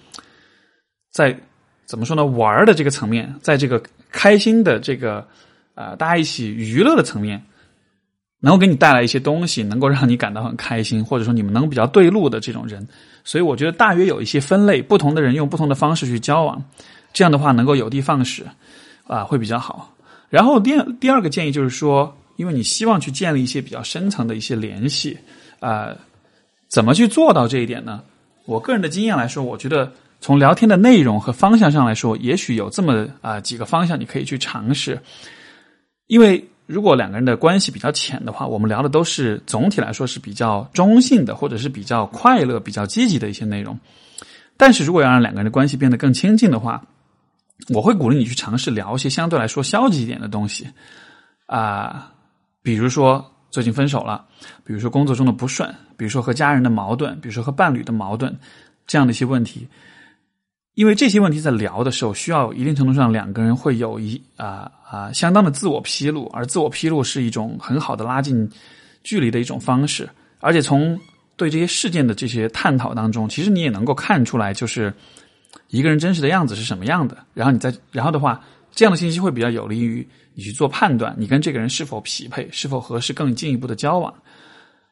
[1.11, 1.37] 在。
[1.87, 2.23] 怎么说呢？
[2.23, 3.81] 玩的这个层面，在这个
[4.13, 5.27] 开心的这个
[5.75, 7.43] 啊，大家一起娱乐的层面，
[8.41, 12.85] 能够给你带来一些东西，能够让你感到很开心，或者说你们能比较对路的这种人，
[13.23, 16.61] 所以我觉得大约有一些分类，不同的人用不同的方式去交往，
[17.13, 18.45] 这样的话能够有的放矢
[19.07, 19.95] 啊，会比较好。
[20.29, 25.17] 然后第第二个建议就是说，因为你希望去建立一些比较深层的一些联系
[25.61, 25.95] 啊，
[26.67, 28.01] 怎么去做到这一点呢？
[28.45, 29.91] 我个人的经验来说，我觉得。
[30.23, 35.01] 从聊天的内容和方向上来说，也许有这么啊几个方向你可以去尝试。
[36.05, 43.77] 因为如果两个人的关系比较浅的话，我们聊的都是总体来说是比较中性的，或者是比较快乐、比较积极的一些内容。
[44.55, 46.81] 但是如果要让两个人的关系变得更亲近的话，
[47.69, 50.65] 我会鼓励你去尝试聊一些相对来说消极一点的东西
[51.45, 52.13] 啊，
[52.63, 54.25] 比如说最近分手了，
[54.63, 58.33] 比如说工作中的不顺，比如说和家人的矛盾，比如说和伴侣的矛盾，
[58.87, 59.67] 这样的一些问题。
[60.73, 68.49] 因为这些问题在聊的时候，需要一定程度上两个人会有一啊啊相当的自我披露，而自我披露是一种很好的拉近
[69.03, 70.09] 距离的一种方式。
[70.39, 70.99] 而且从
[71.35, 74.93] 对这些事件的这些探讨当中，其实你也能够看出来，就是
[75.67, 77.17] 一个人真实的样子是什么样的。
[77.33, 84.13] 然后你再然后的话，这样的信息会比较有利于你去做判断，你跟这个人是否匹配，是否合适更进一步的交往。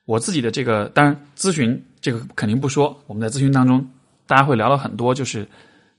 [0.05, 3.87] 我自己的这个，当然咨询这个肯定不说，我们在咨询当中，
[4.27, 5.47] 大家会聊到很多，就是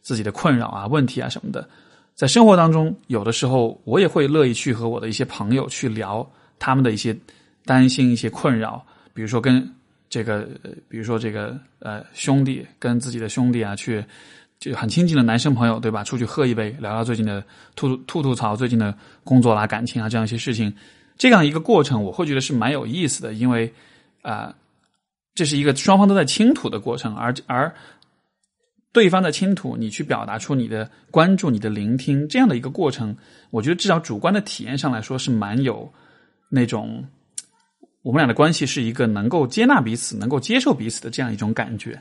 [0.03, 1.69] 自己的困扰啊、问题啊什么的。
[2.15, 7.17] 在生活当中，有的时候我也会乐意去和我的一些朋友去聊他们的一些
[7.65, 8.85] 担心、一些困扰，
[9.15, 9.67] 比如说跟
[10.09, 10.49] 这个，
[10.89, 14.05] 比如说这个呃兄弟跟自己的兄弟啊，去
[14.59, 16.05] 就很亲近的男生朋友，对吧？
[16.05, 17.43] 出去喝一杯，聊聊最近的
[17.77, 20.73] 吐吐吐槽最近的工作啦、感情啊这样一些事情，
[21.17, 23.73] 这样一个过程，我会觉得是蛮有意思的，因为。
[24.23, 24.55] 啊，
[25.35, 27.75] 这是一个双方都在倾吐的过程，而而
[28.93, 33.17] 对方在倾吐，你去表达出你的关注、你的聆听，这样的一个过程，
[33.51, 35.93] 我觉得至少主观的体验上来说是蛮有
[36.49, 37.05] 那种
[38.03, 42.01] 我们俩的关系是一个能够接纳彼此、能够接受彼此的这样一种感觉。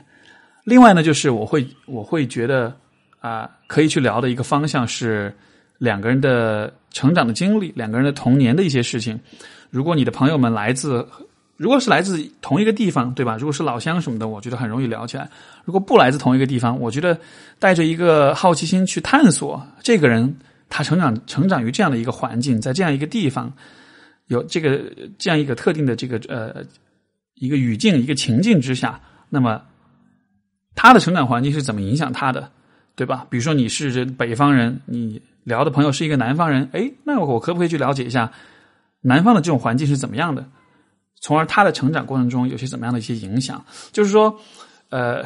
[0.64, 2.76] 另外呢，就是我会我会觉得
[3.20, 5.32] 啊，可以去聊的一个方向是
[5.78, 9.18] 两个人的成长的经历，两个人的童年的一些事情。
[9.70, 11.06] 如果你的朋友们来自。
[11.60, 13.36] 如果是来自同一个地方，对吧？
[13.36, 15.28] 如果是老乡什么的，我觉得很容易聊起来。
[15.62, 17.20] 如果不来自同一个地方，我觉得
[17.58, 20.34] 带着一个好奇心去探索这个人，
[20.70, 23.52] 他成长成长于这样的一个环境，在这样一个地方，
[24.28, 24.80] 有这个
[25.18, 26.64] 这样一个特定的这个呃
[27.34, 29.60] 一个语境、一个情境之下，那么
[30.74, 32.50] 他的成长环境是怎么影响他的，
[32.96, 33.26] 对吧？
[33.28, 38.32] 比如说你是北方人，你聊的朋友是一个南方人，哎，那我可不可以去了解一下
[39.02, 40.42] 南方的这种环境是怎么样的？
[41.20, 43.64] 从而他的成长过程中有些怎么样的一些影响？
[43.92, 44.40] 就是说，
[44.88, 45.24] 呃，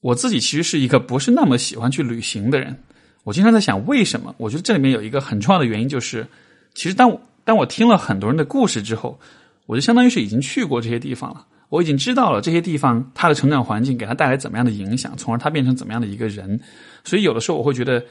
[0.00, 2.76] 我自己其实是一个不是那么喜欢去旅行的人。
[3.24, 4.34] 我经常在想，为什么？
[4.38, 6.26] 我觉得这里面有一个很重要的原因，就是
[6.74, 9.18] 其实当我当我听了很多人的故事之后，
[9.66, 11.46] 我就相当于是已经去过这些地方了。
[11.70, 16.60] 我已经知道了这些地方他的成长环境给他带来怎么样的影响，从而他变成怎么样的一个人。
[17.02, 18.04] 所以有的时候我会觉得，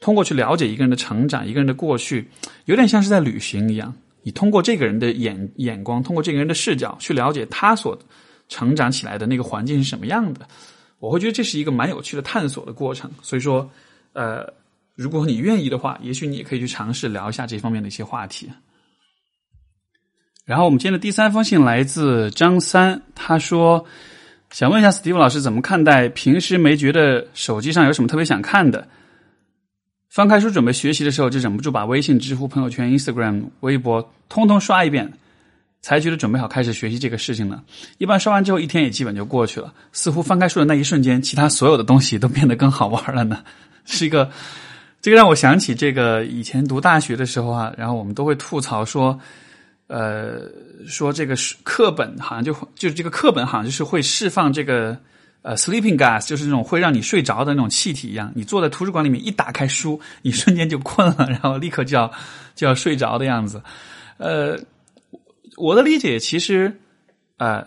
[0.00, 2.28] 通过去了解一个人的成长、一个人的过去，
[2.66, 3.94] 有点像是在旅行一样。
[4.22, 7.98] 你通过这个人的眼眼光，通过这个人的视角去了解他所
[8.48, 10.46] 成长起来的那个环境是什么样的，
[10.98, 13.10] 我会觉得这是一个蛮有趣的探索的过程。
[13.22, 13.70] 所以说，
[14.12, 14.46] 呃，
[14.94, 18.50] 如果你愿意的话，也许你也可以去尝试聊一下这方面的一些话题。
[20.44, 23.84] 然后我们今天的第三封信来自张三，他说
[24.50, 28.88] 想问一下史蒂夫老师怎么看待平时没觉得手机上有什么特别想看的。
[30.10, 35.12] 翻开书准备学习的时候，就忍不住把微信、知乎、朋友圈、Instagram、微博通通刷一遍，
[35.82, 37.62] 才觉得准备好开始学习这个事情了。
[37.98, 39.72] 一般刷完之后，一天也基本就过去了。
[39.92, 43.44] 似乎翻开书的那一瞬间，其他所有的东西都变得更好玩了呢。
[43.86, 44.28] 是一个，
[45.00, 49.16] 这个让我想起这个以前读大学的时候啊，然后我们都会吐槽说，
[49.86, 50.40] 呃，
[50.88, 54.98] 说这个课本好像就就是这个课本好像就是会释放这个。
[55.42, 58.30] 呃，sleeping gas 就是那种会让你睡着的那种气体一样。
[58.34, 62.12] 你坐在图书馆里面，一打开书，你瞬间就困了，然后立刻就要
[62.54, 63.62] 就要睡着的样子。
[64.18, 64.58] 呃，
[65.56, 66.78] 我的理解其实，
[67.38, 67.66] 呃，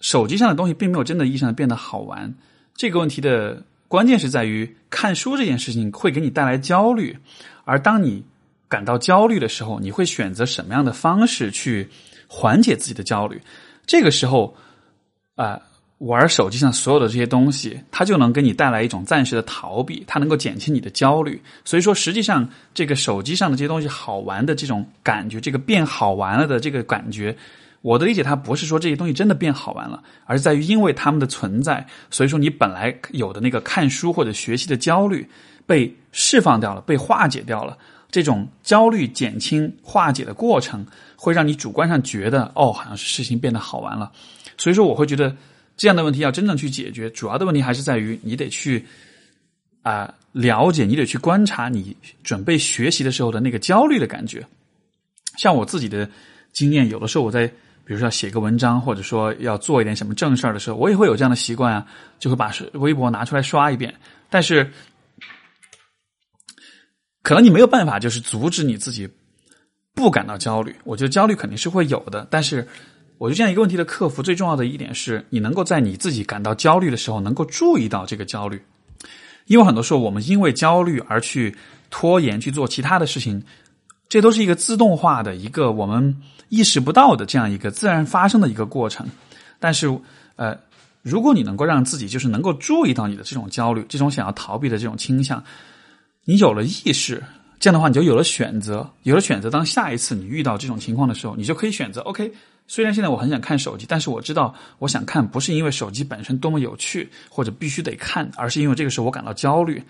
[0.00, 2.32] 手机上的东西并没有真的意义上变得好玩。
[2.76, 7.18] 这个问题的关键是在于看书这件事情会给你带来焦虑，
[7.64, 8.24] 而当你
[8.68, 11.88] 感到焦虑的时候，你会选择什么样的方式去
[12.28, 13.42] 缓解自己的焦虑？
[13.86, 14.54] 这个时候，
[15.34, 15.60] 啊。
[15.98, 21.42] 玩手机上所有的这些东西，它就能给你带来一种暂时的逃避，它能够减轻你的焦虑。
[21.64, 27.36] 所以说，实际上这个手机上的这些东西好玩的这种感觉，这个变好玩了的这个感觉，
[27.82, 35.28] 我的理解，它不是说这些东西真的变好玩了，而在于因为它们的存在，所以说你本来有的那个看书或者学习的焦虑
[35.66, 37.76] 被释放掉了，被化解掉了。
[38.08, 44.12] 这种焦虑减轻化解的过程，会让你主观上觉得哦，好像是事情变得好玩了。
[44.56, 45.34] 所以说，我会觉得。
[45.78, 48.84] 这样的问题要真正去解决，主要的问题还是在于你得去
[49.82, 54.44] 啊了解，你得去观察你准备学习的时候的那个焦虑的感觉。
[55.36, 56.10] 像我自己的
[56.52, 57.46] 经验，有的时候我在
[57.84, 61.86] 比如说要写个文章，或者说要做一点什么正事儿的时候，我也会有这样的习惯啊，
[62.18, 63.94] 就会把微博拿出来刷一遍。
[64.28, 64.72] 但是
[67.22, 69.08] 可能你没有办法，就是阻止你自己
[69.94, 70.74] 不感到焦虑。
[70.82, 72.66] 我觉得焦虑肯定是会有的，但是。
[73.18, 78.62] 我觉得这样一个问题的克服，最重要的一点是你能够在你自己感到焦虑的时候，能够注意到这个焦虑。
[79.46, 81.56] 因为很多时候，我们因为焦虑而去
[81.90, 83.42] 拖延去做其他的事情，
[84.08, 86.16] 这都是一个自动化的一个我们
[86.48, 89.06] 意识不到的这样一个自然发生的一个过程。
[89.58, 89.88] 但是，
[90.36, 90.56] 呃，
[91.02, 95.42] 如果你能够让自己就是能够注意到你的这种焦虑，这种想要逃避的这种倾向，
[96.24, 97.20] 你有了意识，
[97.58, 99.50] 这样的话你就有了选择，有了选择。
[99.50, 102.32] 当下一次你遇到这种情况的时候，你就可以选择 OK。
[102.68, 109.82] 虽然现在我很想看手机，但是我知道我想看不是因为手机本身多么有趣或者必须得看，而是因为这个时候我感到焦虑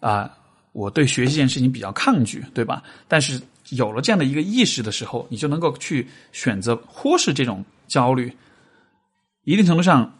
[0.00, 0.38] 啊。
[0.74, 2.82] 我对学习这件事情比较抗拒，对吧？
[3.06, 3.38] 但是
[3.72, 8.34] 有了这样的一个意识的时候，你就能够去选择忽视这种焦虑，
[9.44, 10.10] 一定程度上，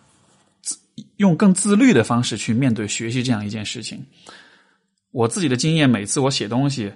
[1.16, 4.04] 用更自律的方式去面对学习这样一件事情。
[5.10, 6.92] 我自己的经验，每次我写东西，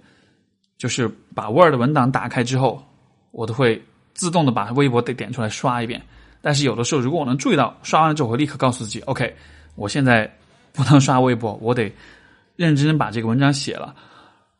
[0.77, 2.87] 就是把 Word 文档打开之后，
[3.31, 3.83] 我都会
[4.17, 6.03] 自动的把微博得点出来刷一遍。
[6.43, 9.35] 但是有的时候，如果我能注意到刷完了之后，我会立刻告诉自己：“OK，
[9.77, 10.29] 我现在
[10.73, 11.85] 不能刷微博，我得
[12.57, 13.95] 认真真把这个文章写了。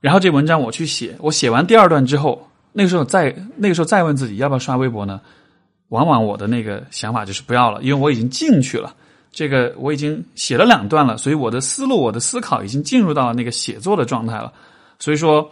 [0.01, 5.21] 然后这文章我去写，我写完第二段之后，那个时候再那个时候再问自己要不要刷微博呢？
[5.89, 8.95] 往往我的那个想法就是不要了，因为我已经进去了。”
[9.33, 14.51] 这个我已经写了两段了，所以我的思路、我的思考已经进入到了那个写作的状态了。
[14.99, 15.51] 所以说，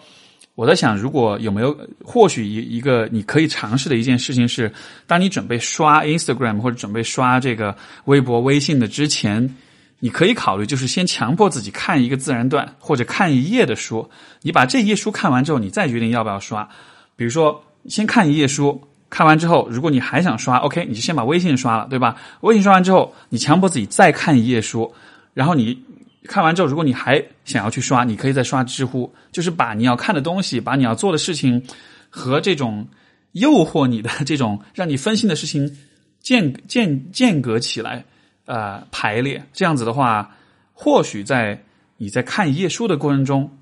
[0.55, 4.73] 我在想，如果有没有或许一一个你可以尝试的一件事情是，
[5.07, 9.57] 当你准备刷 Instagram 或者准备刷这个微博、微信的之前，
[9.99, 14.09] 你可以考虑就是先强迫自己看一个自然段或者看一页的书。
[14.43, 16.69] 你把这一页书看完之后，你再决定要不要刷。
[17.17, 18.81] 比如说，先看一页书。
[19.11, 22.17] 看完之后，如果你还想刷，OK，你就先把微信刷了，对吧？
[22.40, 24.93] 微信刷完之后，你强迫自己再看一页书，
[25.35, 25.79] 然后你
[26.25, 31.63] 看完之后，如果你还想要去刷，你可以再刷知乎，就是把你要看的东西，把你要做的事情
[32.11, 32.87] 和这种
[33.33, 35.77] 诱惑你的这种让你分心的事情
[36.21, 38.05] 间间间隔起来，
[38.47, 39.45] 呃，排列。
[39.53, 40.35] 这样子的话，
[40.73, 41.63] 或许在
[41.97, 43.59] 你在看一页书的过程中，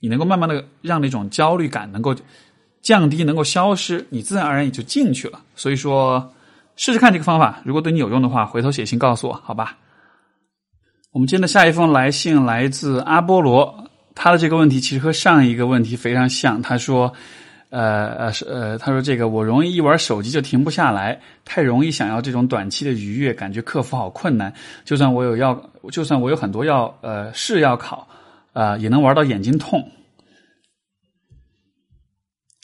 [0.00, 2.14] 你能够慢慢的让那种焦虑感能够。
[2.80, 5.42] 降低能够消失，你自然而然也就进去了。
[5.56, 6.32] 所以说，
[6.76, 9.76] 试试看这个方法，如果对你有用的话，回头写信告诉我，好吧？
[11.18, 16.62] 我们今天的下一封来信来自阿波罗，他的这个问题其实和上一个问题非常像。
[16.62, 17.12] 他说
[17.70, 24.54] ：“呃呃是呃，他说这个我容易一玩手机就停不下来，太容易想要这种短期的愉悦，感觉克服好困难。
[24.84, 28.06] 就算我有要，就算我有很多要呃试要考
[28.52, 29.90] 啊，也能玩到眼睛痛。”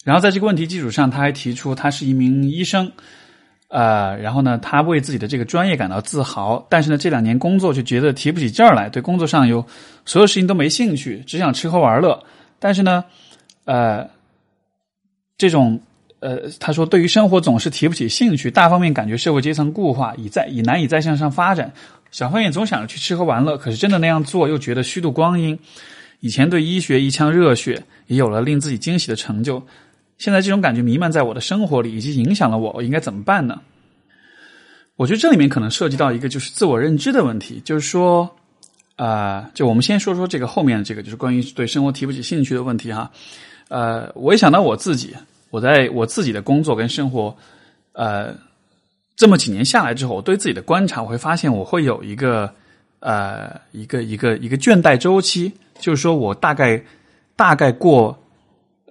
[0.07, 2.93] 然后在这个问题基础上，他还提出他是一名医生，
[3.69, 9.65] 呃，然后呢，他为自己的这个专业感到自豪，但是呢，这两年工作就觉得提不起劲儿来，对工作上有
[10.05, 12.23] 所有事情都没兴趣，只想吃喝玩乐。
[12.59, 13.05] 但是呢，
[13.65, 14.09] 呃，
[15.37, 15.81] 这种
[16.21, 21.73] 呃，他说对于生活总是提不起兴趣，大方面感觉社会阶层固化，已在已难以再向上发展。
[22.11, 25.59] 小方面总想着去吃喝玩乐，可是真的那样做又觉得虚度光阴。
[26.21, 29.61] 以前对医学一腔热血，也有了令自己惊喜的成就。
[30.17, 33.61] 现在这种感觉弥漫在我的生活里，已经影响了我，我应该怎么办呢？
[34.97, 38.31] 我觉得这里面可能涉及到一个就是自我认知的问题，就是说，
[38.95, 43.11] 啊，就我们先说说这个后面的这个，就是关于对生活提不起兴趣的问题哈。
[43.69, 45.13] 呃，我一想到我自己，
[45.51, 47.37] 我在我自己的工作跟生活，
[47.93, 48.33] 呃，
[49.17, 52.49] 这么几年下来之后，我对自己的观察，我会发现我会有一个
[53.01, 56.81] 呃一个一个一个倦怠周期，就是说我大概
[57.35, 58.17] 大概过。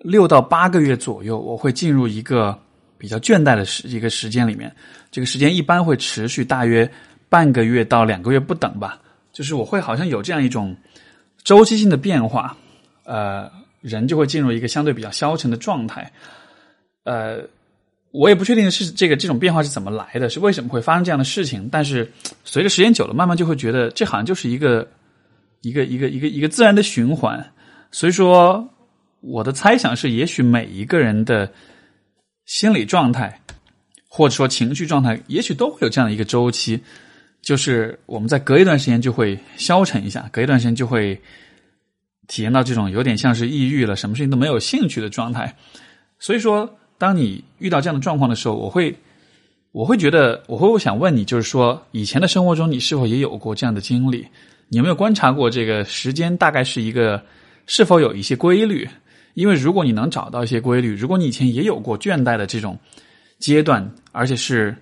[0.04, 2.56] 六到八个月左右，我会进入一个
[2.98, 4.72] 比较倦怠的时一个时间里面。
[5.10, 6.90] 这个时间一般会持续大约
[7.30, 9.00] 半个月到两个月不等吧。
[9.32, 10.76] 就是我会好像有这样一种
[11.44, 12.56] 周期性的变化，
[13.06, 13.50] 呃，
[13.82, 16.12] 人就会进入一个相对比较消沉的状态。
[17.06, 17.40] 呃，
[18.12, 21.70] 我也不确定是这个这种变化是怎么来的，是为什么会发生这样的事情。
[21.72, 22.12] 但是
[22.44, 24.88] 随着时间久了，慢慢就会觉得这好像就是一个
[25.62, 27.54] 一个一个一个一个自然的循环。
[27.90, 28.70] 所以说。
[29.24, 31.50] 我的猜想是，也许每一个人的
[32.46, 33.40] 心理状态，
[34.10, 36.78] 或者说情绪状态，也许都会有这样的一个周期，
[37.42, 41.20] 就是我们在隔一段时间就会消沉一下，隔一段时间就会
[42.28, 45.56] 体验到这种有点像是抑郁了，什么事情都没有兴趣的状态。
[46.20, 48.94] 所以说，当你遇到这样的状况的时候，我会
[49.72, 54.28] 我会觉得，我会想问你，就是说，以前的生活中你是否也有过这样的经历？
[54.68, 57.24] 你有没有观察过这个时间大概是一个
[57.68, 58.86] 是否有一些规律？
[59.34, 62.78] 因为如果你能找到一些规律，如果你以前也有过倦怠的这种
[63.40, 64.76] 阶段，而且是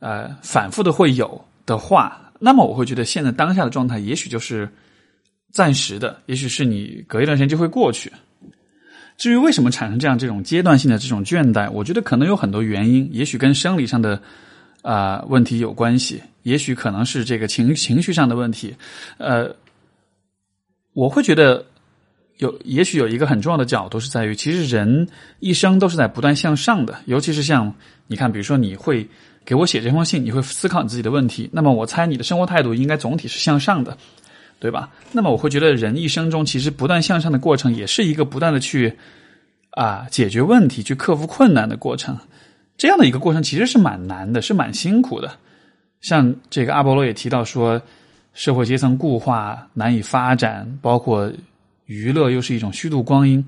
[0.00, 4.68] 呃反复的会有的话，那么我会觉得现在当下的状态也许就是
[5.52, 8.12] 暂时的，也许是你隔一段时间就会过去。
[9.16, 14.20] 至于为什么产生这样这种阶段性的这种倦怠，我觉得可能有很多原因，也许跟生理上的
[14.82, 18.74] 啊问题有关系，也许可能是这个情情绪上的问题。
[19.18, 19.54] 呃，
[20.94, 21.64] 我会觉得。
[22.44, 25.08] 有，也许有一个很重要的角度是在于，其实人
[25.40, 26.94] 一生都是在不断向上的。
[27.06, 27.74] 尤其是像
[28.06, 29.06] 你看，比如说你会
[29.44, 33.96] 给我写这封信，你会思考你自己的问题，那么我猜你的生活态度应该总体是向上的，
[34.60, 34.90] 对吧？
[35.10, 38.94] 那么我会觉得人一生中其实不断向上的过程，也是一个不断的去
[39.70, 42.16] 啊解决问题、去克服困难的过程。
[42.76, 45.32] 这样的一个过程其实是蛮难的，是蛮辛苦的。
[46.00, 47.80] 像这个阿波罗也提到说，
[48.34, 51.32] 社会阶层固化难以发展，包括。
[51.86, 53.44] 娱乐，又是一种虚度光阴。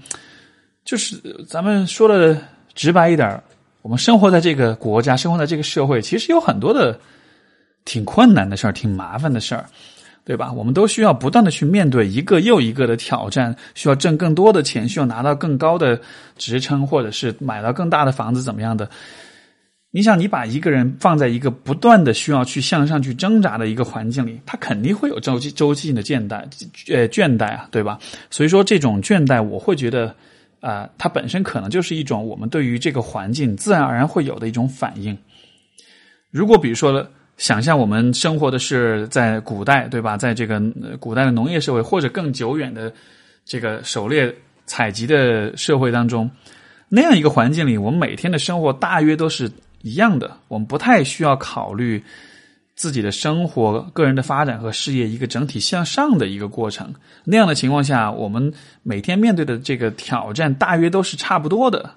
[0.84, 1.16] 就是
[1.48, 2.40] 咱们说的
[2.74, 3.42] 直白一点，
[3.82, 6.98] 我们生活在这个国家，生活在这个社会，其实有很多的
[7.84, 9.66] 挺困难的事儿，挺麻烦的事儿，
[10.24, 10.52] 对吧？
[10.52, 16.00] 我们都需要不断的去面对一个又一个的挑战，需要挣更多的钱，需要拿到更高的
[16.36, 18.88] 职称，或者是买到更大的房子，怎么样的？
[19.96, 26.44] 你想，你把一个人放在一个不断的需要去向上去挣扎的一个环境里，他肯定会有周期周期性的倦怠，
[26.92, 27.98] 呃，倦怠啊，对吧？
[28.28, 30.14] 所以说，这种倦怠，我会觉得，
[30.60, 35.16] 啊，它本身可能就是一种我们对于这个环境自然而然会有的一种反应。
[36.30, 40.14] 如果比如说，想象我们生活的是在古代，对吧？
[40.14, 40.60] 在这个
[41.00, 42.92] 古代的农业社会，或者更久远的
[43.46, 44.30] 这个狩猎
[44.66, 46.30] 采集的社会当中，
[46.90, 49.50] 那样一个环境里，我们每天的生活大约都是。
[49.82, 52.02] 一样的，我们不太需要考虑
[52.74, 56.94] 自己的生活、个人的发展和事业一个整体向上的一个过程。
[57.24, 58.52] 那样的情况下，我们
[58.82, 61.90] 每天面对的这个挑战大约都是差不多的。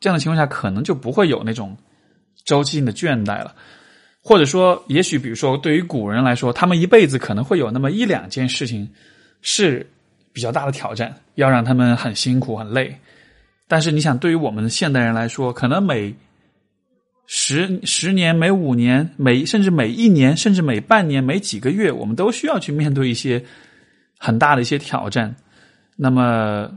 [0.00, 1.76] 这样的情况下，可能就不会有那种
[2.44, 3.54] 周期性的倦怠了。
[4.20, 8.90] 或者说，也许比如说，对于古人来说，他们一辈子可能会有那么一两件事情
[9.42, 9.86] 是
[10.32, 12.98] 比较大的挑战，要让他们很辛苦、很累。
[13.68, 16.14] 但是，你想，对于我们现代人来说，可能每
[17.26, 23.42] 十十年、每五年、每甚至每一年、甚至每半年、每几个月，我们都需要去面对一些
[24.18, 25.34] 很大的一些挑战。
[25.96, 26.70] 那么，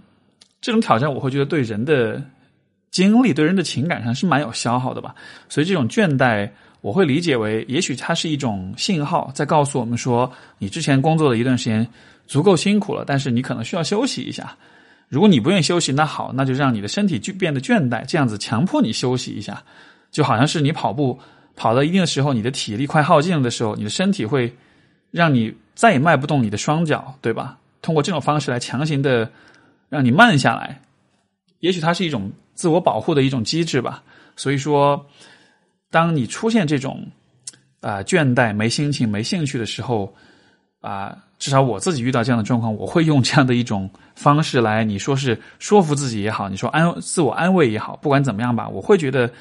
[0.61, 2.23] 这种挑战，我会觉得对人的
[2.91, 5.13] 精力、对人的情感上是蛮有消耗的吧。
[5.49, 6.49] 所以，这种倦怠，
[6.81, 11.85] 我会理解为，也许它是一种信号，在告诉我们说，你之前工作的一段时间
[12.25, 14.55] 足够辛苦了，但是你可能需要休息一下。
[15.09, 19.61] 如果你不愿意休息，那好，那就让你的身体就变得倦怠，这样子强迫你休息一下。
[20.11, 21.19] 就好像是你跑步
[21.55, 24.55] 跑到一定的时候，你的体力快耗尽了的时候，你的身体会
[25.11, 27.57] 让你再也迈不动你的双脚，对吧？
[27.81, 29.29] 通过这种方式来强行的
[29.89, 30.81] 让你慢下来，
[31.59, 34.03] 也许它是一种自我保护的一种机制吧。
[34.35, 35.05] 所以说，
[35.89, 37.05] 当你出现这种
[37.81, 40.13] 啊倦怠、没心情、没兴趣的时候，
[40.81, 49.31] 啊，至少我自己遇到这样的状况，我会用这样的一种方式来，你说是说服自己也好，你说安自我安慰也好，不管怎么样吧，我会觉得。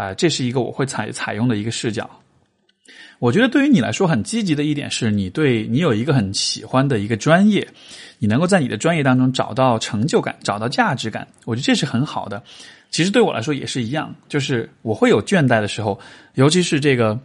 [0.00, 2.08] 啊，这是一个我会采采用的一个视角。
[3.18, 7.68] 我觉得对于你来说很积极的一点是，你对你有一个很喜欢的一个专业，
[8.18, 11.28] 你能够在你的专业当中找到成就感，找到价值感。
[11.44, 12.42] 我觉得这是很好的。
[12.90, 16.00] 其实对我来说也是一样，就是我会有倦怠的时候，
[16.32, 17.20] 尤其是这个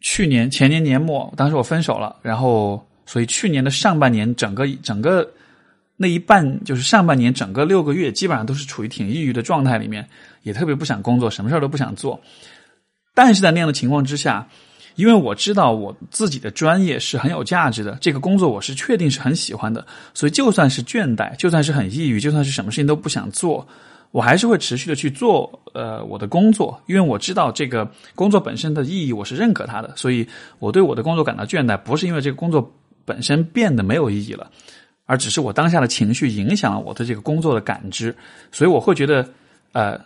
[0.00, 5.30] 去年前年年末，当时我分手了，然后所以去年的上半年，整个整个。
[6.00, 10.08] 那一半就是上半年整个六个月，基本上都是处于挺抑郁的状态里面，
[10.42, 12.20] 也特别不想工作，什么事儿都不想做。
[13.14, 14.46] 但是在那样的情况之下，
[14.96, 23.66] 因为我知道我自己的专业是很有价值的，这个工作我是确定是很喜欢的，所以就算是倦怠，就算是很抑郁，就算是什么事情都不想做，
[24.10, 30.26] 我还是会持续的去做呃我的工作，因为我知道这个工作本身的意义，我是认可它的，所以
[30.58, 32.72] 我对我的工作感到倦怠，不是因为这个工作
[33.04, 34.50] 本身变得没有意义了。
[35.06, 38.14] 而只是我当下的情绪影响了我对这个工作的感知，
[38.52, 39.26] 所以我会觉得，
[39.72, 39.98] 呃，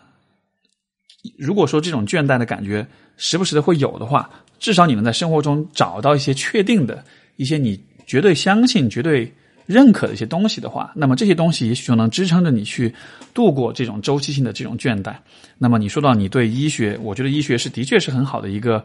[1.37, 7.05] 如果说这种倦怠的感觉时不时的会有的话，至少你能在生活中找到一些确定的
[7.37, 9.33] 一些你绝对相信、绝对
[9.67, 12.93] 认可的一些东西的话，那么这些东西也许就能支撑着你去
[13.33, 15.15] 度过这种周期性的这种倦怠。
[15.59, 18.85] 那么你说到你对医学，我觉得医学是的确是很好的一个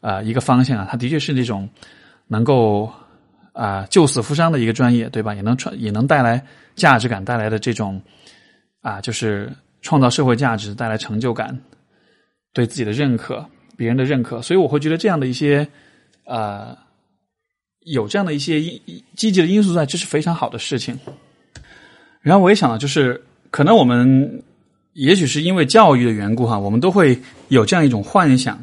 [0.00, 1.68] 呃一个方向啊，它的确是那种
[2.26, 2.90] 能够。
[3.54, 5.34] 啊，救死扶伤的一个专业，对吧？
[5.34, 6.40] 也能创，也能带来
[6.76, 8.00] 价值感，带来的这种
[8.82, 11.58] 啊，就是创造社会价值，带来成就感，
[12.52, 13.44] 对自己的认可，
[13.76, 14.40] 别人的认可。
[14.42, 15.66] 所以我会觉得这样的一些
[16.24, 16.76] 呃，
[17.80, 18.60] 有这样的一些
[19.16, 20.98] 积极的因素在，这是非常好的事情。
[22.20, 24.42] 然后我也想到，就是可能我们
[24.92, 27.18] 也许是因为教育的缘故哈，我们都会
[27.48, 28.62] 有这样一种幻想，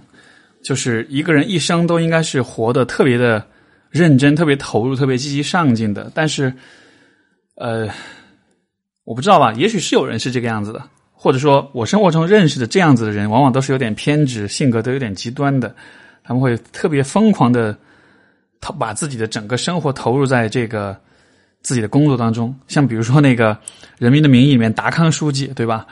[0.63, 3.45] 就是一个人一生都应该是活得特别的。
[3.91, 6.53] 认真、特别投入、特别积极上进的，但是，
[7.55, 7.87] 呃，
[9.05, 9.53] 我不知道吧？
[9.53, 10.83] 也许是有人是这个样子的，
[11.25, 15.75] 或者说我生活中认识的这样子的人，往往都是有点偏执、性格都有点极端的。
[16.23, 17.75] 他们会特别疯狂的
[18.61, 20.95] 投把自己的整个生活投入在这个
[21.63, 22.55] 自己的工作当中。
[22.67, 23.55] 像比如说那个
[23.97, 25.87] 《人民的名义》里面达康书记，对吧？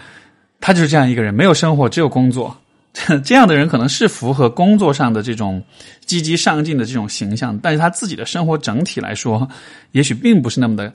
[0.62, 2.56] 他就是这样一个人，没有生活，只有工作。
[3.26, 5.64] 这样的人可能是符合工作上的这种
[6.06, 9.50] 积极上进的这种形象，但是他自己的生活整体来说，
[9.94, 10.94] 也许并不是那么的，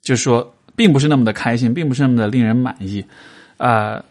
[0.00, 3.04] 就是说，并不是那么的开心，并不是那么的令人满意。
[3.58, 4.02] 啊，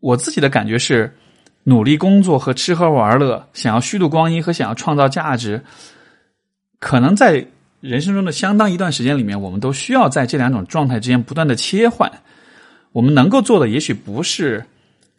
[0.00, 1.16] 我自己的感觉是，
[1.64, 5.62] 努力工作和吃喝玩乐，想要虚度光阴和想要创造价值，
[6.78, 7.46] 可能在
[7.80, 12.10] 人生中的相当一段时间里面，我们都需要在这两种状态之间不断的切换。
[12.92, 14.64] 我们能够做的，也许不是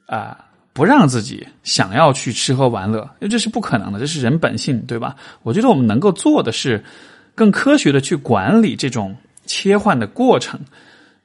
[0.06, 5.16] 啊，不让自己想要去吃喝玩乐，因为这是不可能的，这是人本性，对吧？
[5.44, 6.84] 我觉得我们能够做的是
[7.36, 10.60] 更科学的去管理这种切换的过程。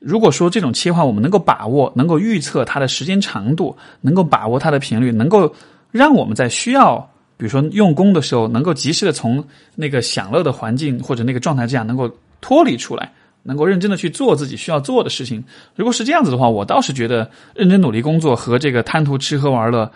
[0.05, 5.55] 如果说这种切换我们能够把握，能够预测它的时间长度，能够把握它的频率，能够
[5.93, 7.09] 让我们在需要。
[7.37, 9.43] 比如说用功的时候，能够及时的从
[9.75, 13.11] 那个享乐的环境或者那个状态之下，能够脱离出来，
[13.43, 15.43] 能够认真的去做自己需要做的事情。
[15.75, 19.91] 如果是这样子的话，我倒是觉得认真努力工作和这个贪图吃喝玩乐，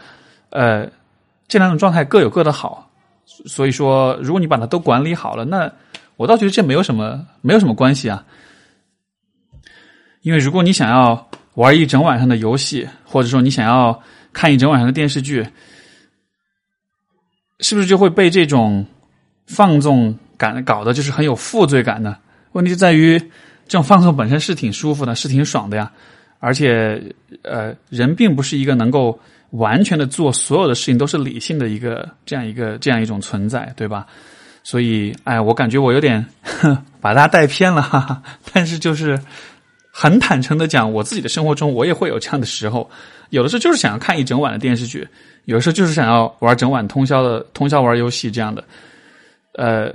[0.51, 0.89] 呃，
[1.47, 2.91] 这两种状态各有各的好。
[3.27, 5.71] 所以说，如果你把它都管理好了，那
[6.17, 8.25] 我倒觉得这没有什么没有什么关系啊。
[10.27, 14.03] 因为如果你想要玩一整晚上的游戏，或者说你想要
[14.33, 15.47] 看一整晚上的电视剧。
[17.61, 18.85] 是不是就会被这种
[19.47, 22.17] 放纵感搞得就是很有负罪感呢？
[22.53, 25.93] 问题就在于，这种放纵本身是挺舒服的，是挺爽的呀。
[26.41, 27.01] 而且，
[27.43, 29.17] 呃，人并不是一个能够
[29.51, 34.05] 完全的做所有的事情都是理性的一个这样一个这样一种存在，对吧？
[34.65, 36.27] 所以，哎，我感觉我有点
[37.01, 38.23] 把大家带偏了，哈哈。
[38.53, 39.19] 但是，就是
[39.99, 42.87] 很坦诚的讲，我自己的生活中我也会有这样的时候，
[43.31, 45.09] 有的时候就是想要看一整晚的电视剧。
[45.47, 48.63] 有的时候就是想要玩整晚通宵的通宵玩游戏这样的，
[49.55, 49.91] 呃，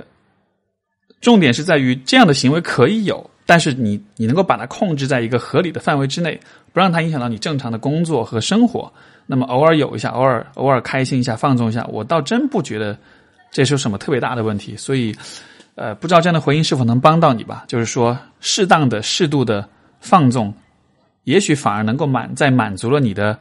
[1.20, 6.40] 重点是在于这样的行为可以有，但是你你能够把它控制在一个合理的范围之内，
[6.72, 8.92] 不让它影响到你正常的工作和生活。
[9.24, 12.98] 那么偶尔有一下，偶尔偶尔开心一下，放纵一下，我倒真不觉得
[13.52, 14.76] 这是有什么特别大的问题。
[14.76, 15.14] 所以，
[15.76, 17.62] 呃，不知道这样的回应是否能帮到你吧？
[17.68, 19.68] 就是说，适当的、适度的
[20.02, 20.52] 放纵，
[21.24, 23.38] 也许反而能够满在满足了你的。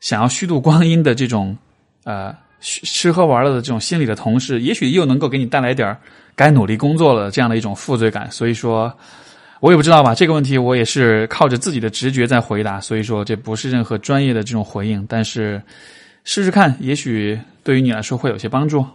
[0.00, 1.58] 想要虚度光阴的这种，
[2.04, 5.96] 呃，吃喝玩乐的这种心理的同时，也许又能够给你带来点
[6.36, 8.30] 该努力工作了这样的一种负罪感。
[8.30, 8.96] 所以说，
[9.58, 10.14] 我也不知道吧。
[10.14, 12.80] 这个问题我也是靠着自己的直觉在回答。
[12.80, 15.04] 所以说，这不是任何专业的这种回应。
[15.08, 15.60] 但是
[16.22, 18.86] 试试看，也许对于你来说会有些帮助。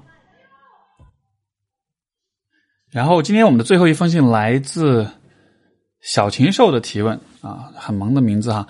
[2.92, 5.06] 然后今天我们的最后一封信来自
[6.04, 8.68] 小禽兽的提问啊，很萌的名字哈。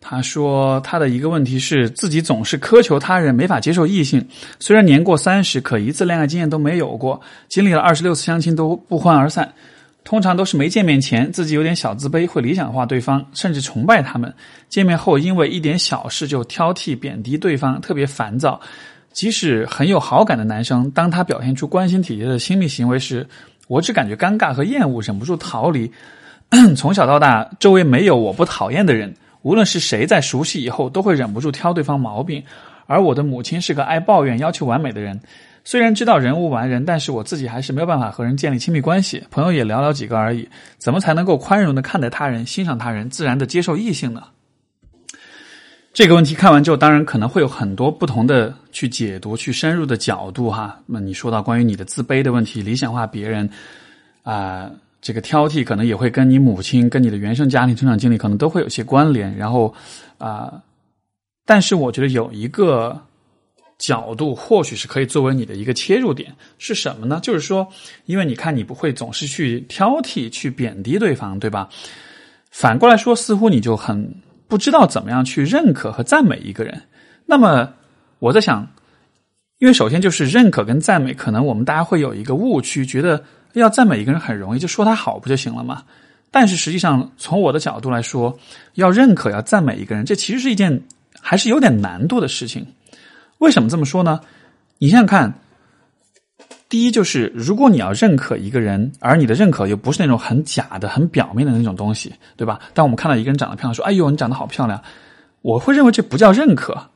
[0.00, 4.26] 他说，他的一个问题是自己总是苛求他人，没法接受异性。
[4.58, 9.52] 虽然年过三十，可一次恋爱经验都没有过，经历了二十六次相亲都不欢而散。
[10.02, 14.28] 通常都是没见面前自己有点小自卑，会理想化对方，甚至崇拜他们；
[14.68, 18.60] 见面后因为一点小事就挑剔贬低对方，特别烦躁。
[19.12, 23.24] 即使很有好感的男生，当他表现出关心体贴的亲密行为时，
[23.68, 25.88] 我只感觉尴尬和厌恶，忍不住逃离。
[26.76, 29.14] 从小到大，周围没有我不讨厌的人。
[29.40, 32.42] 无论是谁在熟悉以后，都会忍不住挑对方毛病。
[32.86, 35.18] 而我的母亲是个爱抱怨、要求完美的人。
[35.64, 39.24] 虽然知道人无完人，但是我自己还是没有办法和人建立亲密关系。
[39.30, 40.48] 朋友也寥寥几个而已。
[40.76, 44.24] 怎么才能够宽容的看待他人、欣赏他人、自然的接受异性呢？
[45.94, 50.78] 这个问题看完之后，当然可能会有很多不同的去解读、去深入的角度哈。
[50.86, 53.48] 那你说到关于你的自卑的问题、理想化别人
[54.22, 54.70] 啊。
[55.02, 59.36] 这个挑剔可能也会跟你母亲、跟你的原生家庭成长经历可能都会有些关联。
[59.36, 59.74] 然后
[60.16, 60.62] 啊，
[61.44, 62.96] 但是我觉得有一个
[63.78, 67.18] 角度或许是可以作为你的一个切入点，是什么呢？
[67.20, 67.66] 就是说，
[68.06, 71.68] 因为你看你不会总是去挑剔、去贬低对方，对吧？
[72.52, 74.14] 反过来说，似乎你就很
[74.46, 76.80] 不知道怎么样去认可和赞美一个人。
[77.26, 77.68] 那么
[78.20, 78.64] 我在想，
[79.58, 83.24] 因为首先就是认可跟赞美，可能我们大家会有一个误区，觉得。
[83.60, 85.82] 要赞美一个人很容易，就说他好不就行了吗？
[86.30, 88.38] 但是实际上，从我的角度来说，
[88.74, 90.82] 要认可、要赞美一个人，这其实是一件
[91.20, 92.66] 还是有点难度的事情。
[93.38, 94.20] 为什么这么说呢？
[94.78, 95.34] 你想想看，
[96.68, 102.58] 第一就是，如果你要认可一个人，而你的认可又不是那种很假的、很表面的那种东西，对吧？
[102.72, 104.82] 当我们看到一个人长得漂亮，说：“哎呦，你长得好漂亮。”
[105.42, 106.88] 我会认为这不叫认可。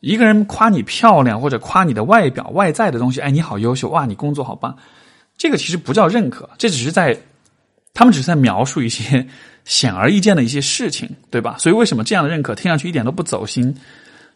[0.00, 4.76] 一个人夸你漂亮，或者夸你的外表、外在的东西，哎，你好优秀，哇，你工作好棒。
[5.42, 7.18] 这个其实不叫认可，这只是在，
[7.92, 9.26] 他们只是在描述一些
[9.66, 11.56] 显而易见的一些事情，对吧？
[11.58, 13.74] 所以为什么这样的认可听上去一点都不走心？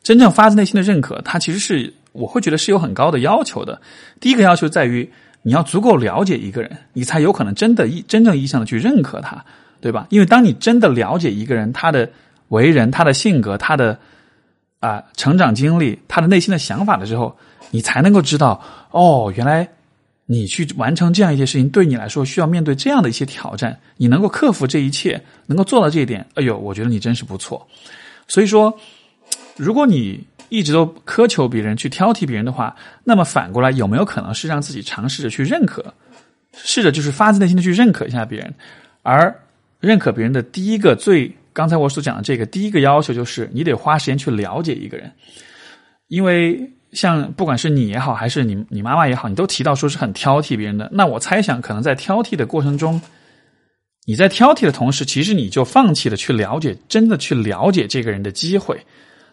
[0.03, 3.81] 真正发自内心的认可，它其实是我会觉得是有很高的要求的。
[4.19, 5.09] 第一个要求在于
[5.43, 9.45] 你要足够了解一个人，你才有可能真的、意真正意义上的去认可他，
[9.81, 10.09] 对吧？
[10.11, 12.11] 因为当你真的了解一个人，他的
[12.49, 13.97] 为人、他的性格、他的
[14.81, 17.39] 啊成长经历、他的内心的想法的时候，
[17.71, 19.69] 你才能够知道哦，原来。
[20.27, 27.67] 你去完成这样一些事情，对你来说需要面对这样的一些挑战，你能够克服这一切，能够做到这一点，哎呦，我觉得你真是不错。
[28.27, 28.77] 所以说，
[29.57, 32.75] 如果你一直都苛求别人、去挑剔别人的话，
[33.05, 35.95] 那么反过来有没有可能是让自己尝试着去认可
[36.53, 38.53] 试着就是发自内心的去认可一下别人，
[39.03, 39.33] 而
[39.79, 45.13] 认可别人的第一个最刚才我所讲的这个第一个要求就是你得花时间去了解一个人，
[46.09, 52.99] 因为像不管是你也好，还是你你妈妈也好，你都提到说是很挑剔别人的，那我猜想可能在挑剔的过程中，
[54.07, 58.81] 你在挑剔的同时，其实你就放弃了去了解真的去了解这个人的机会，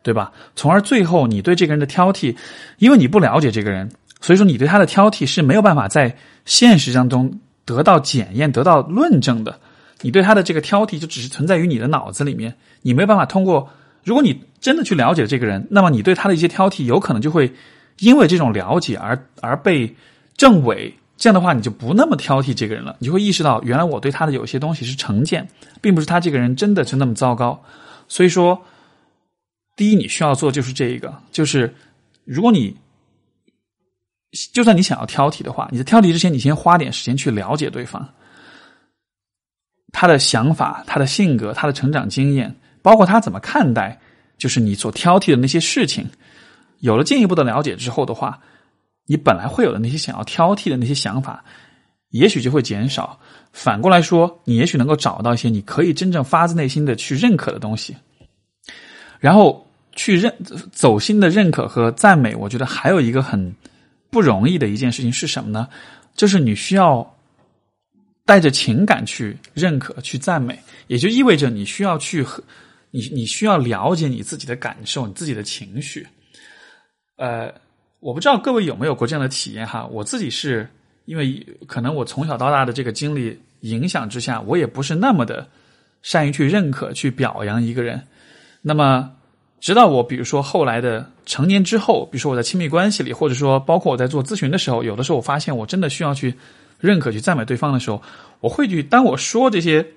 [0.04, 0.34] 对吧？
[0.58, 2.36] 从而最后你对这个人的挑剔，
[2.80, 3.90] 因为你不了解这个人。
[4.20, 6.14] 所以说，你对他的挑剔是没有办法在
[6.46, 9.58] 现实当中得到检验、得到论证的。
[10.02, 13.70] 你对他的这个挑剔就只是存在于你的脑子里面，你没有办法通过。
[14.04, 17.54] 如果你真的去了解这个人，那么你对他的一些挑剔，有可能就会
[18.00, 19.96] 因为这种了解而而被
[20.38, 20.94] 证伪。
[21.18, 22.96] 这样的话，你就不那么挑剔这个人了。
[23.00, 25.48] 你会意识到，原来我对他的有些东西是成见，
[25.82, 27.64] 并不是他这个人真的是那么糟糕。
[28.08, 28.62] 所以说，
[29.76, 31.74] 第一，你需要做就是这一个，就是
[32.26, 32.76] 如果你。
[34.52, 38.04] 就算你想要挑剔的话，你在挑剔之前，你先花点时间去了解对方，
[39.92, 44.00] 他的想法、他的性格、他的成长经验，包括他怎么看待，
[44.38, 46.08] 就是你所挑剔的那些事情。
[46.82, 48.40] 有了进一步的了解之后的话，
[49.08, 51.44] 你本来会有的那些想要挑剔的那些想法，
[52.10, 53.20] 也许就会减少。
[53.52, 57.96] 反过来说，你也许能够找到一些你可以真正发自内心的去认可的东西，
[59.20, 60.32] 然后去认
[60.72, 62.36] 走心的认可和赞美。
[62.36, 63.56] 我觉得还有一个很。
[64.14, 65.68] 不容易的一件事情是什么呢？
[66.16, 67.16] 就是你需要
[68.26, 72.44] 带着情感去认可、去赞美，也就意味着你需要去和
[72.94, 76.08] 你，你需要了解你自己的感受、你自己的情绪。
[77.18, 77.52] 呃，
[78.00, 79.86] 我不知道各位有没有过这样的体验哈？
[79.88, 80.70] 我自己是
[81.06, 85.48] 因为可能我从小到大的这个经历影响之下，我也不是那么的
[86.04, 88.02] 善于去认可、去表扬一个人。
[88.62, 89.12] 那么。
[89.66, 96.36] 直到我，比如说后来的成年之后，比如说我在亲密关系里，或者说包括我在做咨询的时候，有的时候我发现我真的需要去
[96.82, 98.02] 认可、去赞美对方的时候，
[98.42, 99.88] 我会去当我说这些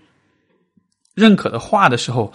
[1.14, 2.32] 认可的话的时候，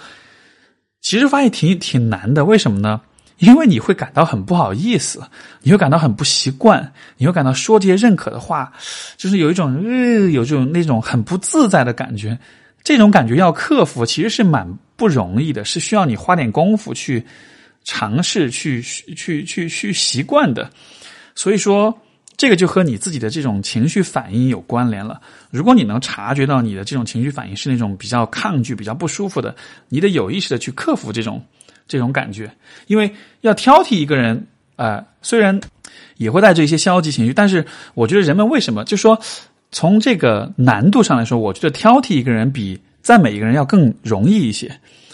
[1.01, 2.45] 其实发现挺挺难的。
[2.45, 3.01] 为什么呢？
[3.39, 5.19] 因为你会感到很不好意思，
[5.63, 8.71] 你会感到很不习惯，你会感到说这些认可的话，
[9.17, 12.37] 就是有一种呃，有这种那种很不自在的感觉。
[12.83, 17.25] 这种感觉要克服，其实是蛮不容易的，是需要你花点功夫去
[17.83, 20.69] 尝试、去去去去习惯的。
[21.33, 21.97] 所以说，
[22.37, 25.21] 这个就和你自己的这种情绪反应有关联了。
[25.49, 29.55] 如果你能察觉到你的这种情绪反应是那种比较抗拒、比较不舒服的，
[29.89, 31.43] 你得有意识的去克服这种
[31.87, 32.51] 这种感觉。
[32.87, 35.59] 因为要挑剔一个人，呃，虽然
[36.17, 39.19] 也会带着一些消极情绪，但是我觉得人们为什么就说？
[39.73, 44.69] 从这个难度上来说，我觉得挑剔一个人比赞美一个人要更容易一些，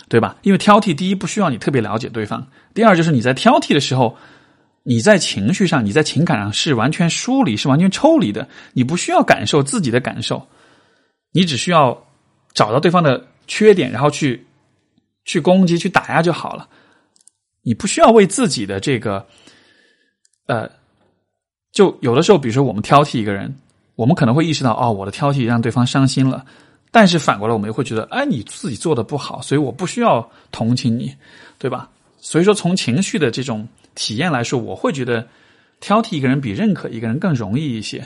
[0.10, 0.36] 对吧？
[0.42, 2.44] 因为挑剔第一不需要你特别了解对方，
[2.74, 4.18] 第二就是你在挑剔的时候，
[4.90, 10.48] 你在情绪上、你在情感上是完全疏离、是完全抽离的，你不需要感受自己的感受，
[11.34, 12.02] 你只需要
[12.54, 14.48] 找到对方的缺点，然后去
[15.26, 16.70] 去攻击、去打压就好了。
[17.64, 19.28] 你不需要为自己的这个，
[20.46, 20.72] 呃，
[21.74, 23.54] 就有的时候，比如说我们挑剔一个人。
[23.96, 26.46] 我们可能会意识到，哦，我的挑剔让对方伤心了，
[26.92, 31.12] 但是反过来，我们又会觉得，哎，你自己做的不好，所以我不需要同情你，
[31.58, 31.90] 对吧？
[32.30, 33.66] 所以说，从情绪的这种
[33.96, 35.26] 体验来说，我会觉得
[35.80, 38.06] 挑剔一个人比认可一个人更容易一些。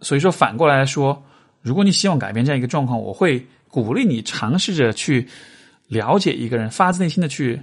[0.00, 1.24] 所以说，反过来说，
[1.62, 5.24] 如果你希望改变这样一个状况，我会鼓励你尝试着去
[5.86, 7.62] 了解一个人，发自内心的去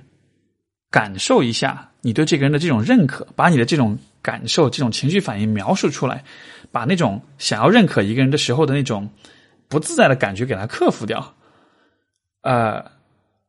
[0.90, 6.24] 感受一下你对这个人的这种认可，把你的这种感受、这种情绪反应描述出来。
[6.72, 9.10] 把那种想要认可一个人的时候的那种
[9.68, 11.36] 不自在的感觉给他克服掉。
[12.44, 12.82] 呃，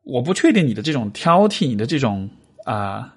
[0.07, 2.29] 我不确定你的这种挑剔，你的这种
[2.63, 3.13] 啊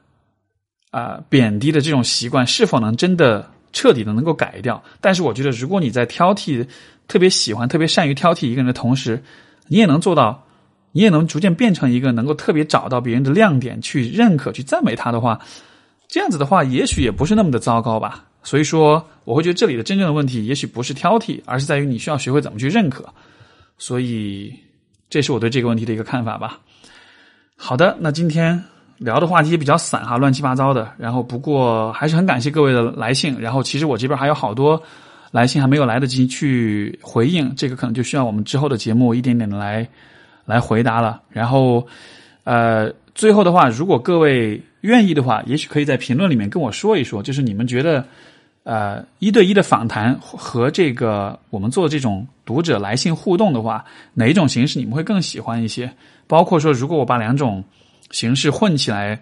[0.90, 4.82] 啊贬低的这种习惯是否能真的彻底的能够改掉。
[5.00, 6.66] 但是我觉得，如果你在挑剔，
[7.06, 9.22] 特别喜欢、特别善于挑剔一个人的同时，
[9.68, 10.44] 你也能做到，
[10.90, 15.40] 你也能逐渐变成一个能够特别找到别人的亮点，去认可、去赞美他的话，
[16.08, 18.24] 这样子的话，也许也不是那么的糟糕吧。
[18.42, 23.08] 所以说，我会觉得这里的真正的问题，也许不是挑剔，而是在于你需要学会怎么去认可。
[23.78, 24.52] 所以，
[25.08, 26.58] 这是我对这个问题的一个看法吧。
[27.62, 28.58] 好的，那今天
[28.96, 30.90] 聊的话题也比较散哈，乱七八糟的。
[30.96, 33.38] 然后，不过还是很感谢各位的来信。
[33.38, 34.82] 然后，其实我这边还有好多
[35.30, 39.86] 来信还没有来得及去回应，这个可能就需要我们之后的节目一点点的来
[40.46, 41.20] 来回答了。
[41.28, 41.86] 然后，
[42.44, 48.02] 呃，最后的话，如果各位愿意的话，也许可以在评论里面跟我说一说，就是你们觉得。
[48.62, 53.84] 呃一对一的访谈和这个我们做这种读者来信互动的话
[54.14, 55.90] 哪一种形式你们会更喜欢一些？
[56.26, 57.64] 包括说如果我把两种
[58.10, 59.20] 形式混起来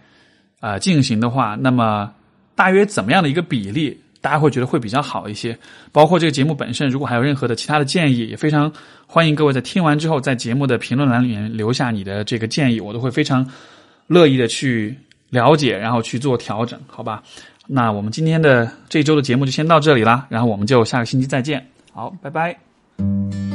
[0.61, 2.13] 啊进行的话那么
[2.55, 5.57] 大约怎么样的一个比例大家会觉得会比较好一些？
[5.93, 8.71] 包括这个节目本身如果还有任何的其他的建议也非常
[9.07, 13.49] 欢迎各位在听完之后在节目的评论栏里面留下你的这个建议我都会非常
[14.09, 14.97] 乐意的去
[15.31, 17.23] 了解然后去做调整好吧？
[17.71, 21.65] 那我们今天的这周的节目就先到这里啦然后我们就下个星期再见。
[21.93, 23.48] 好拜拜。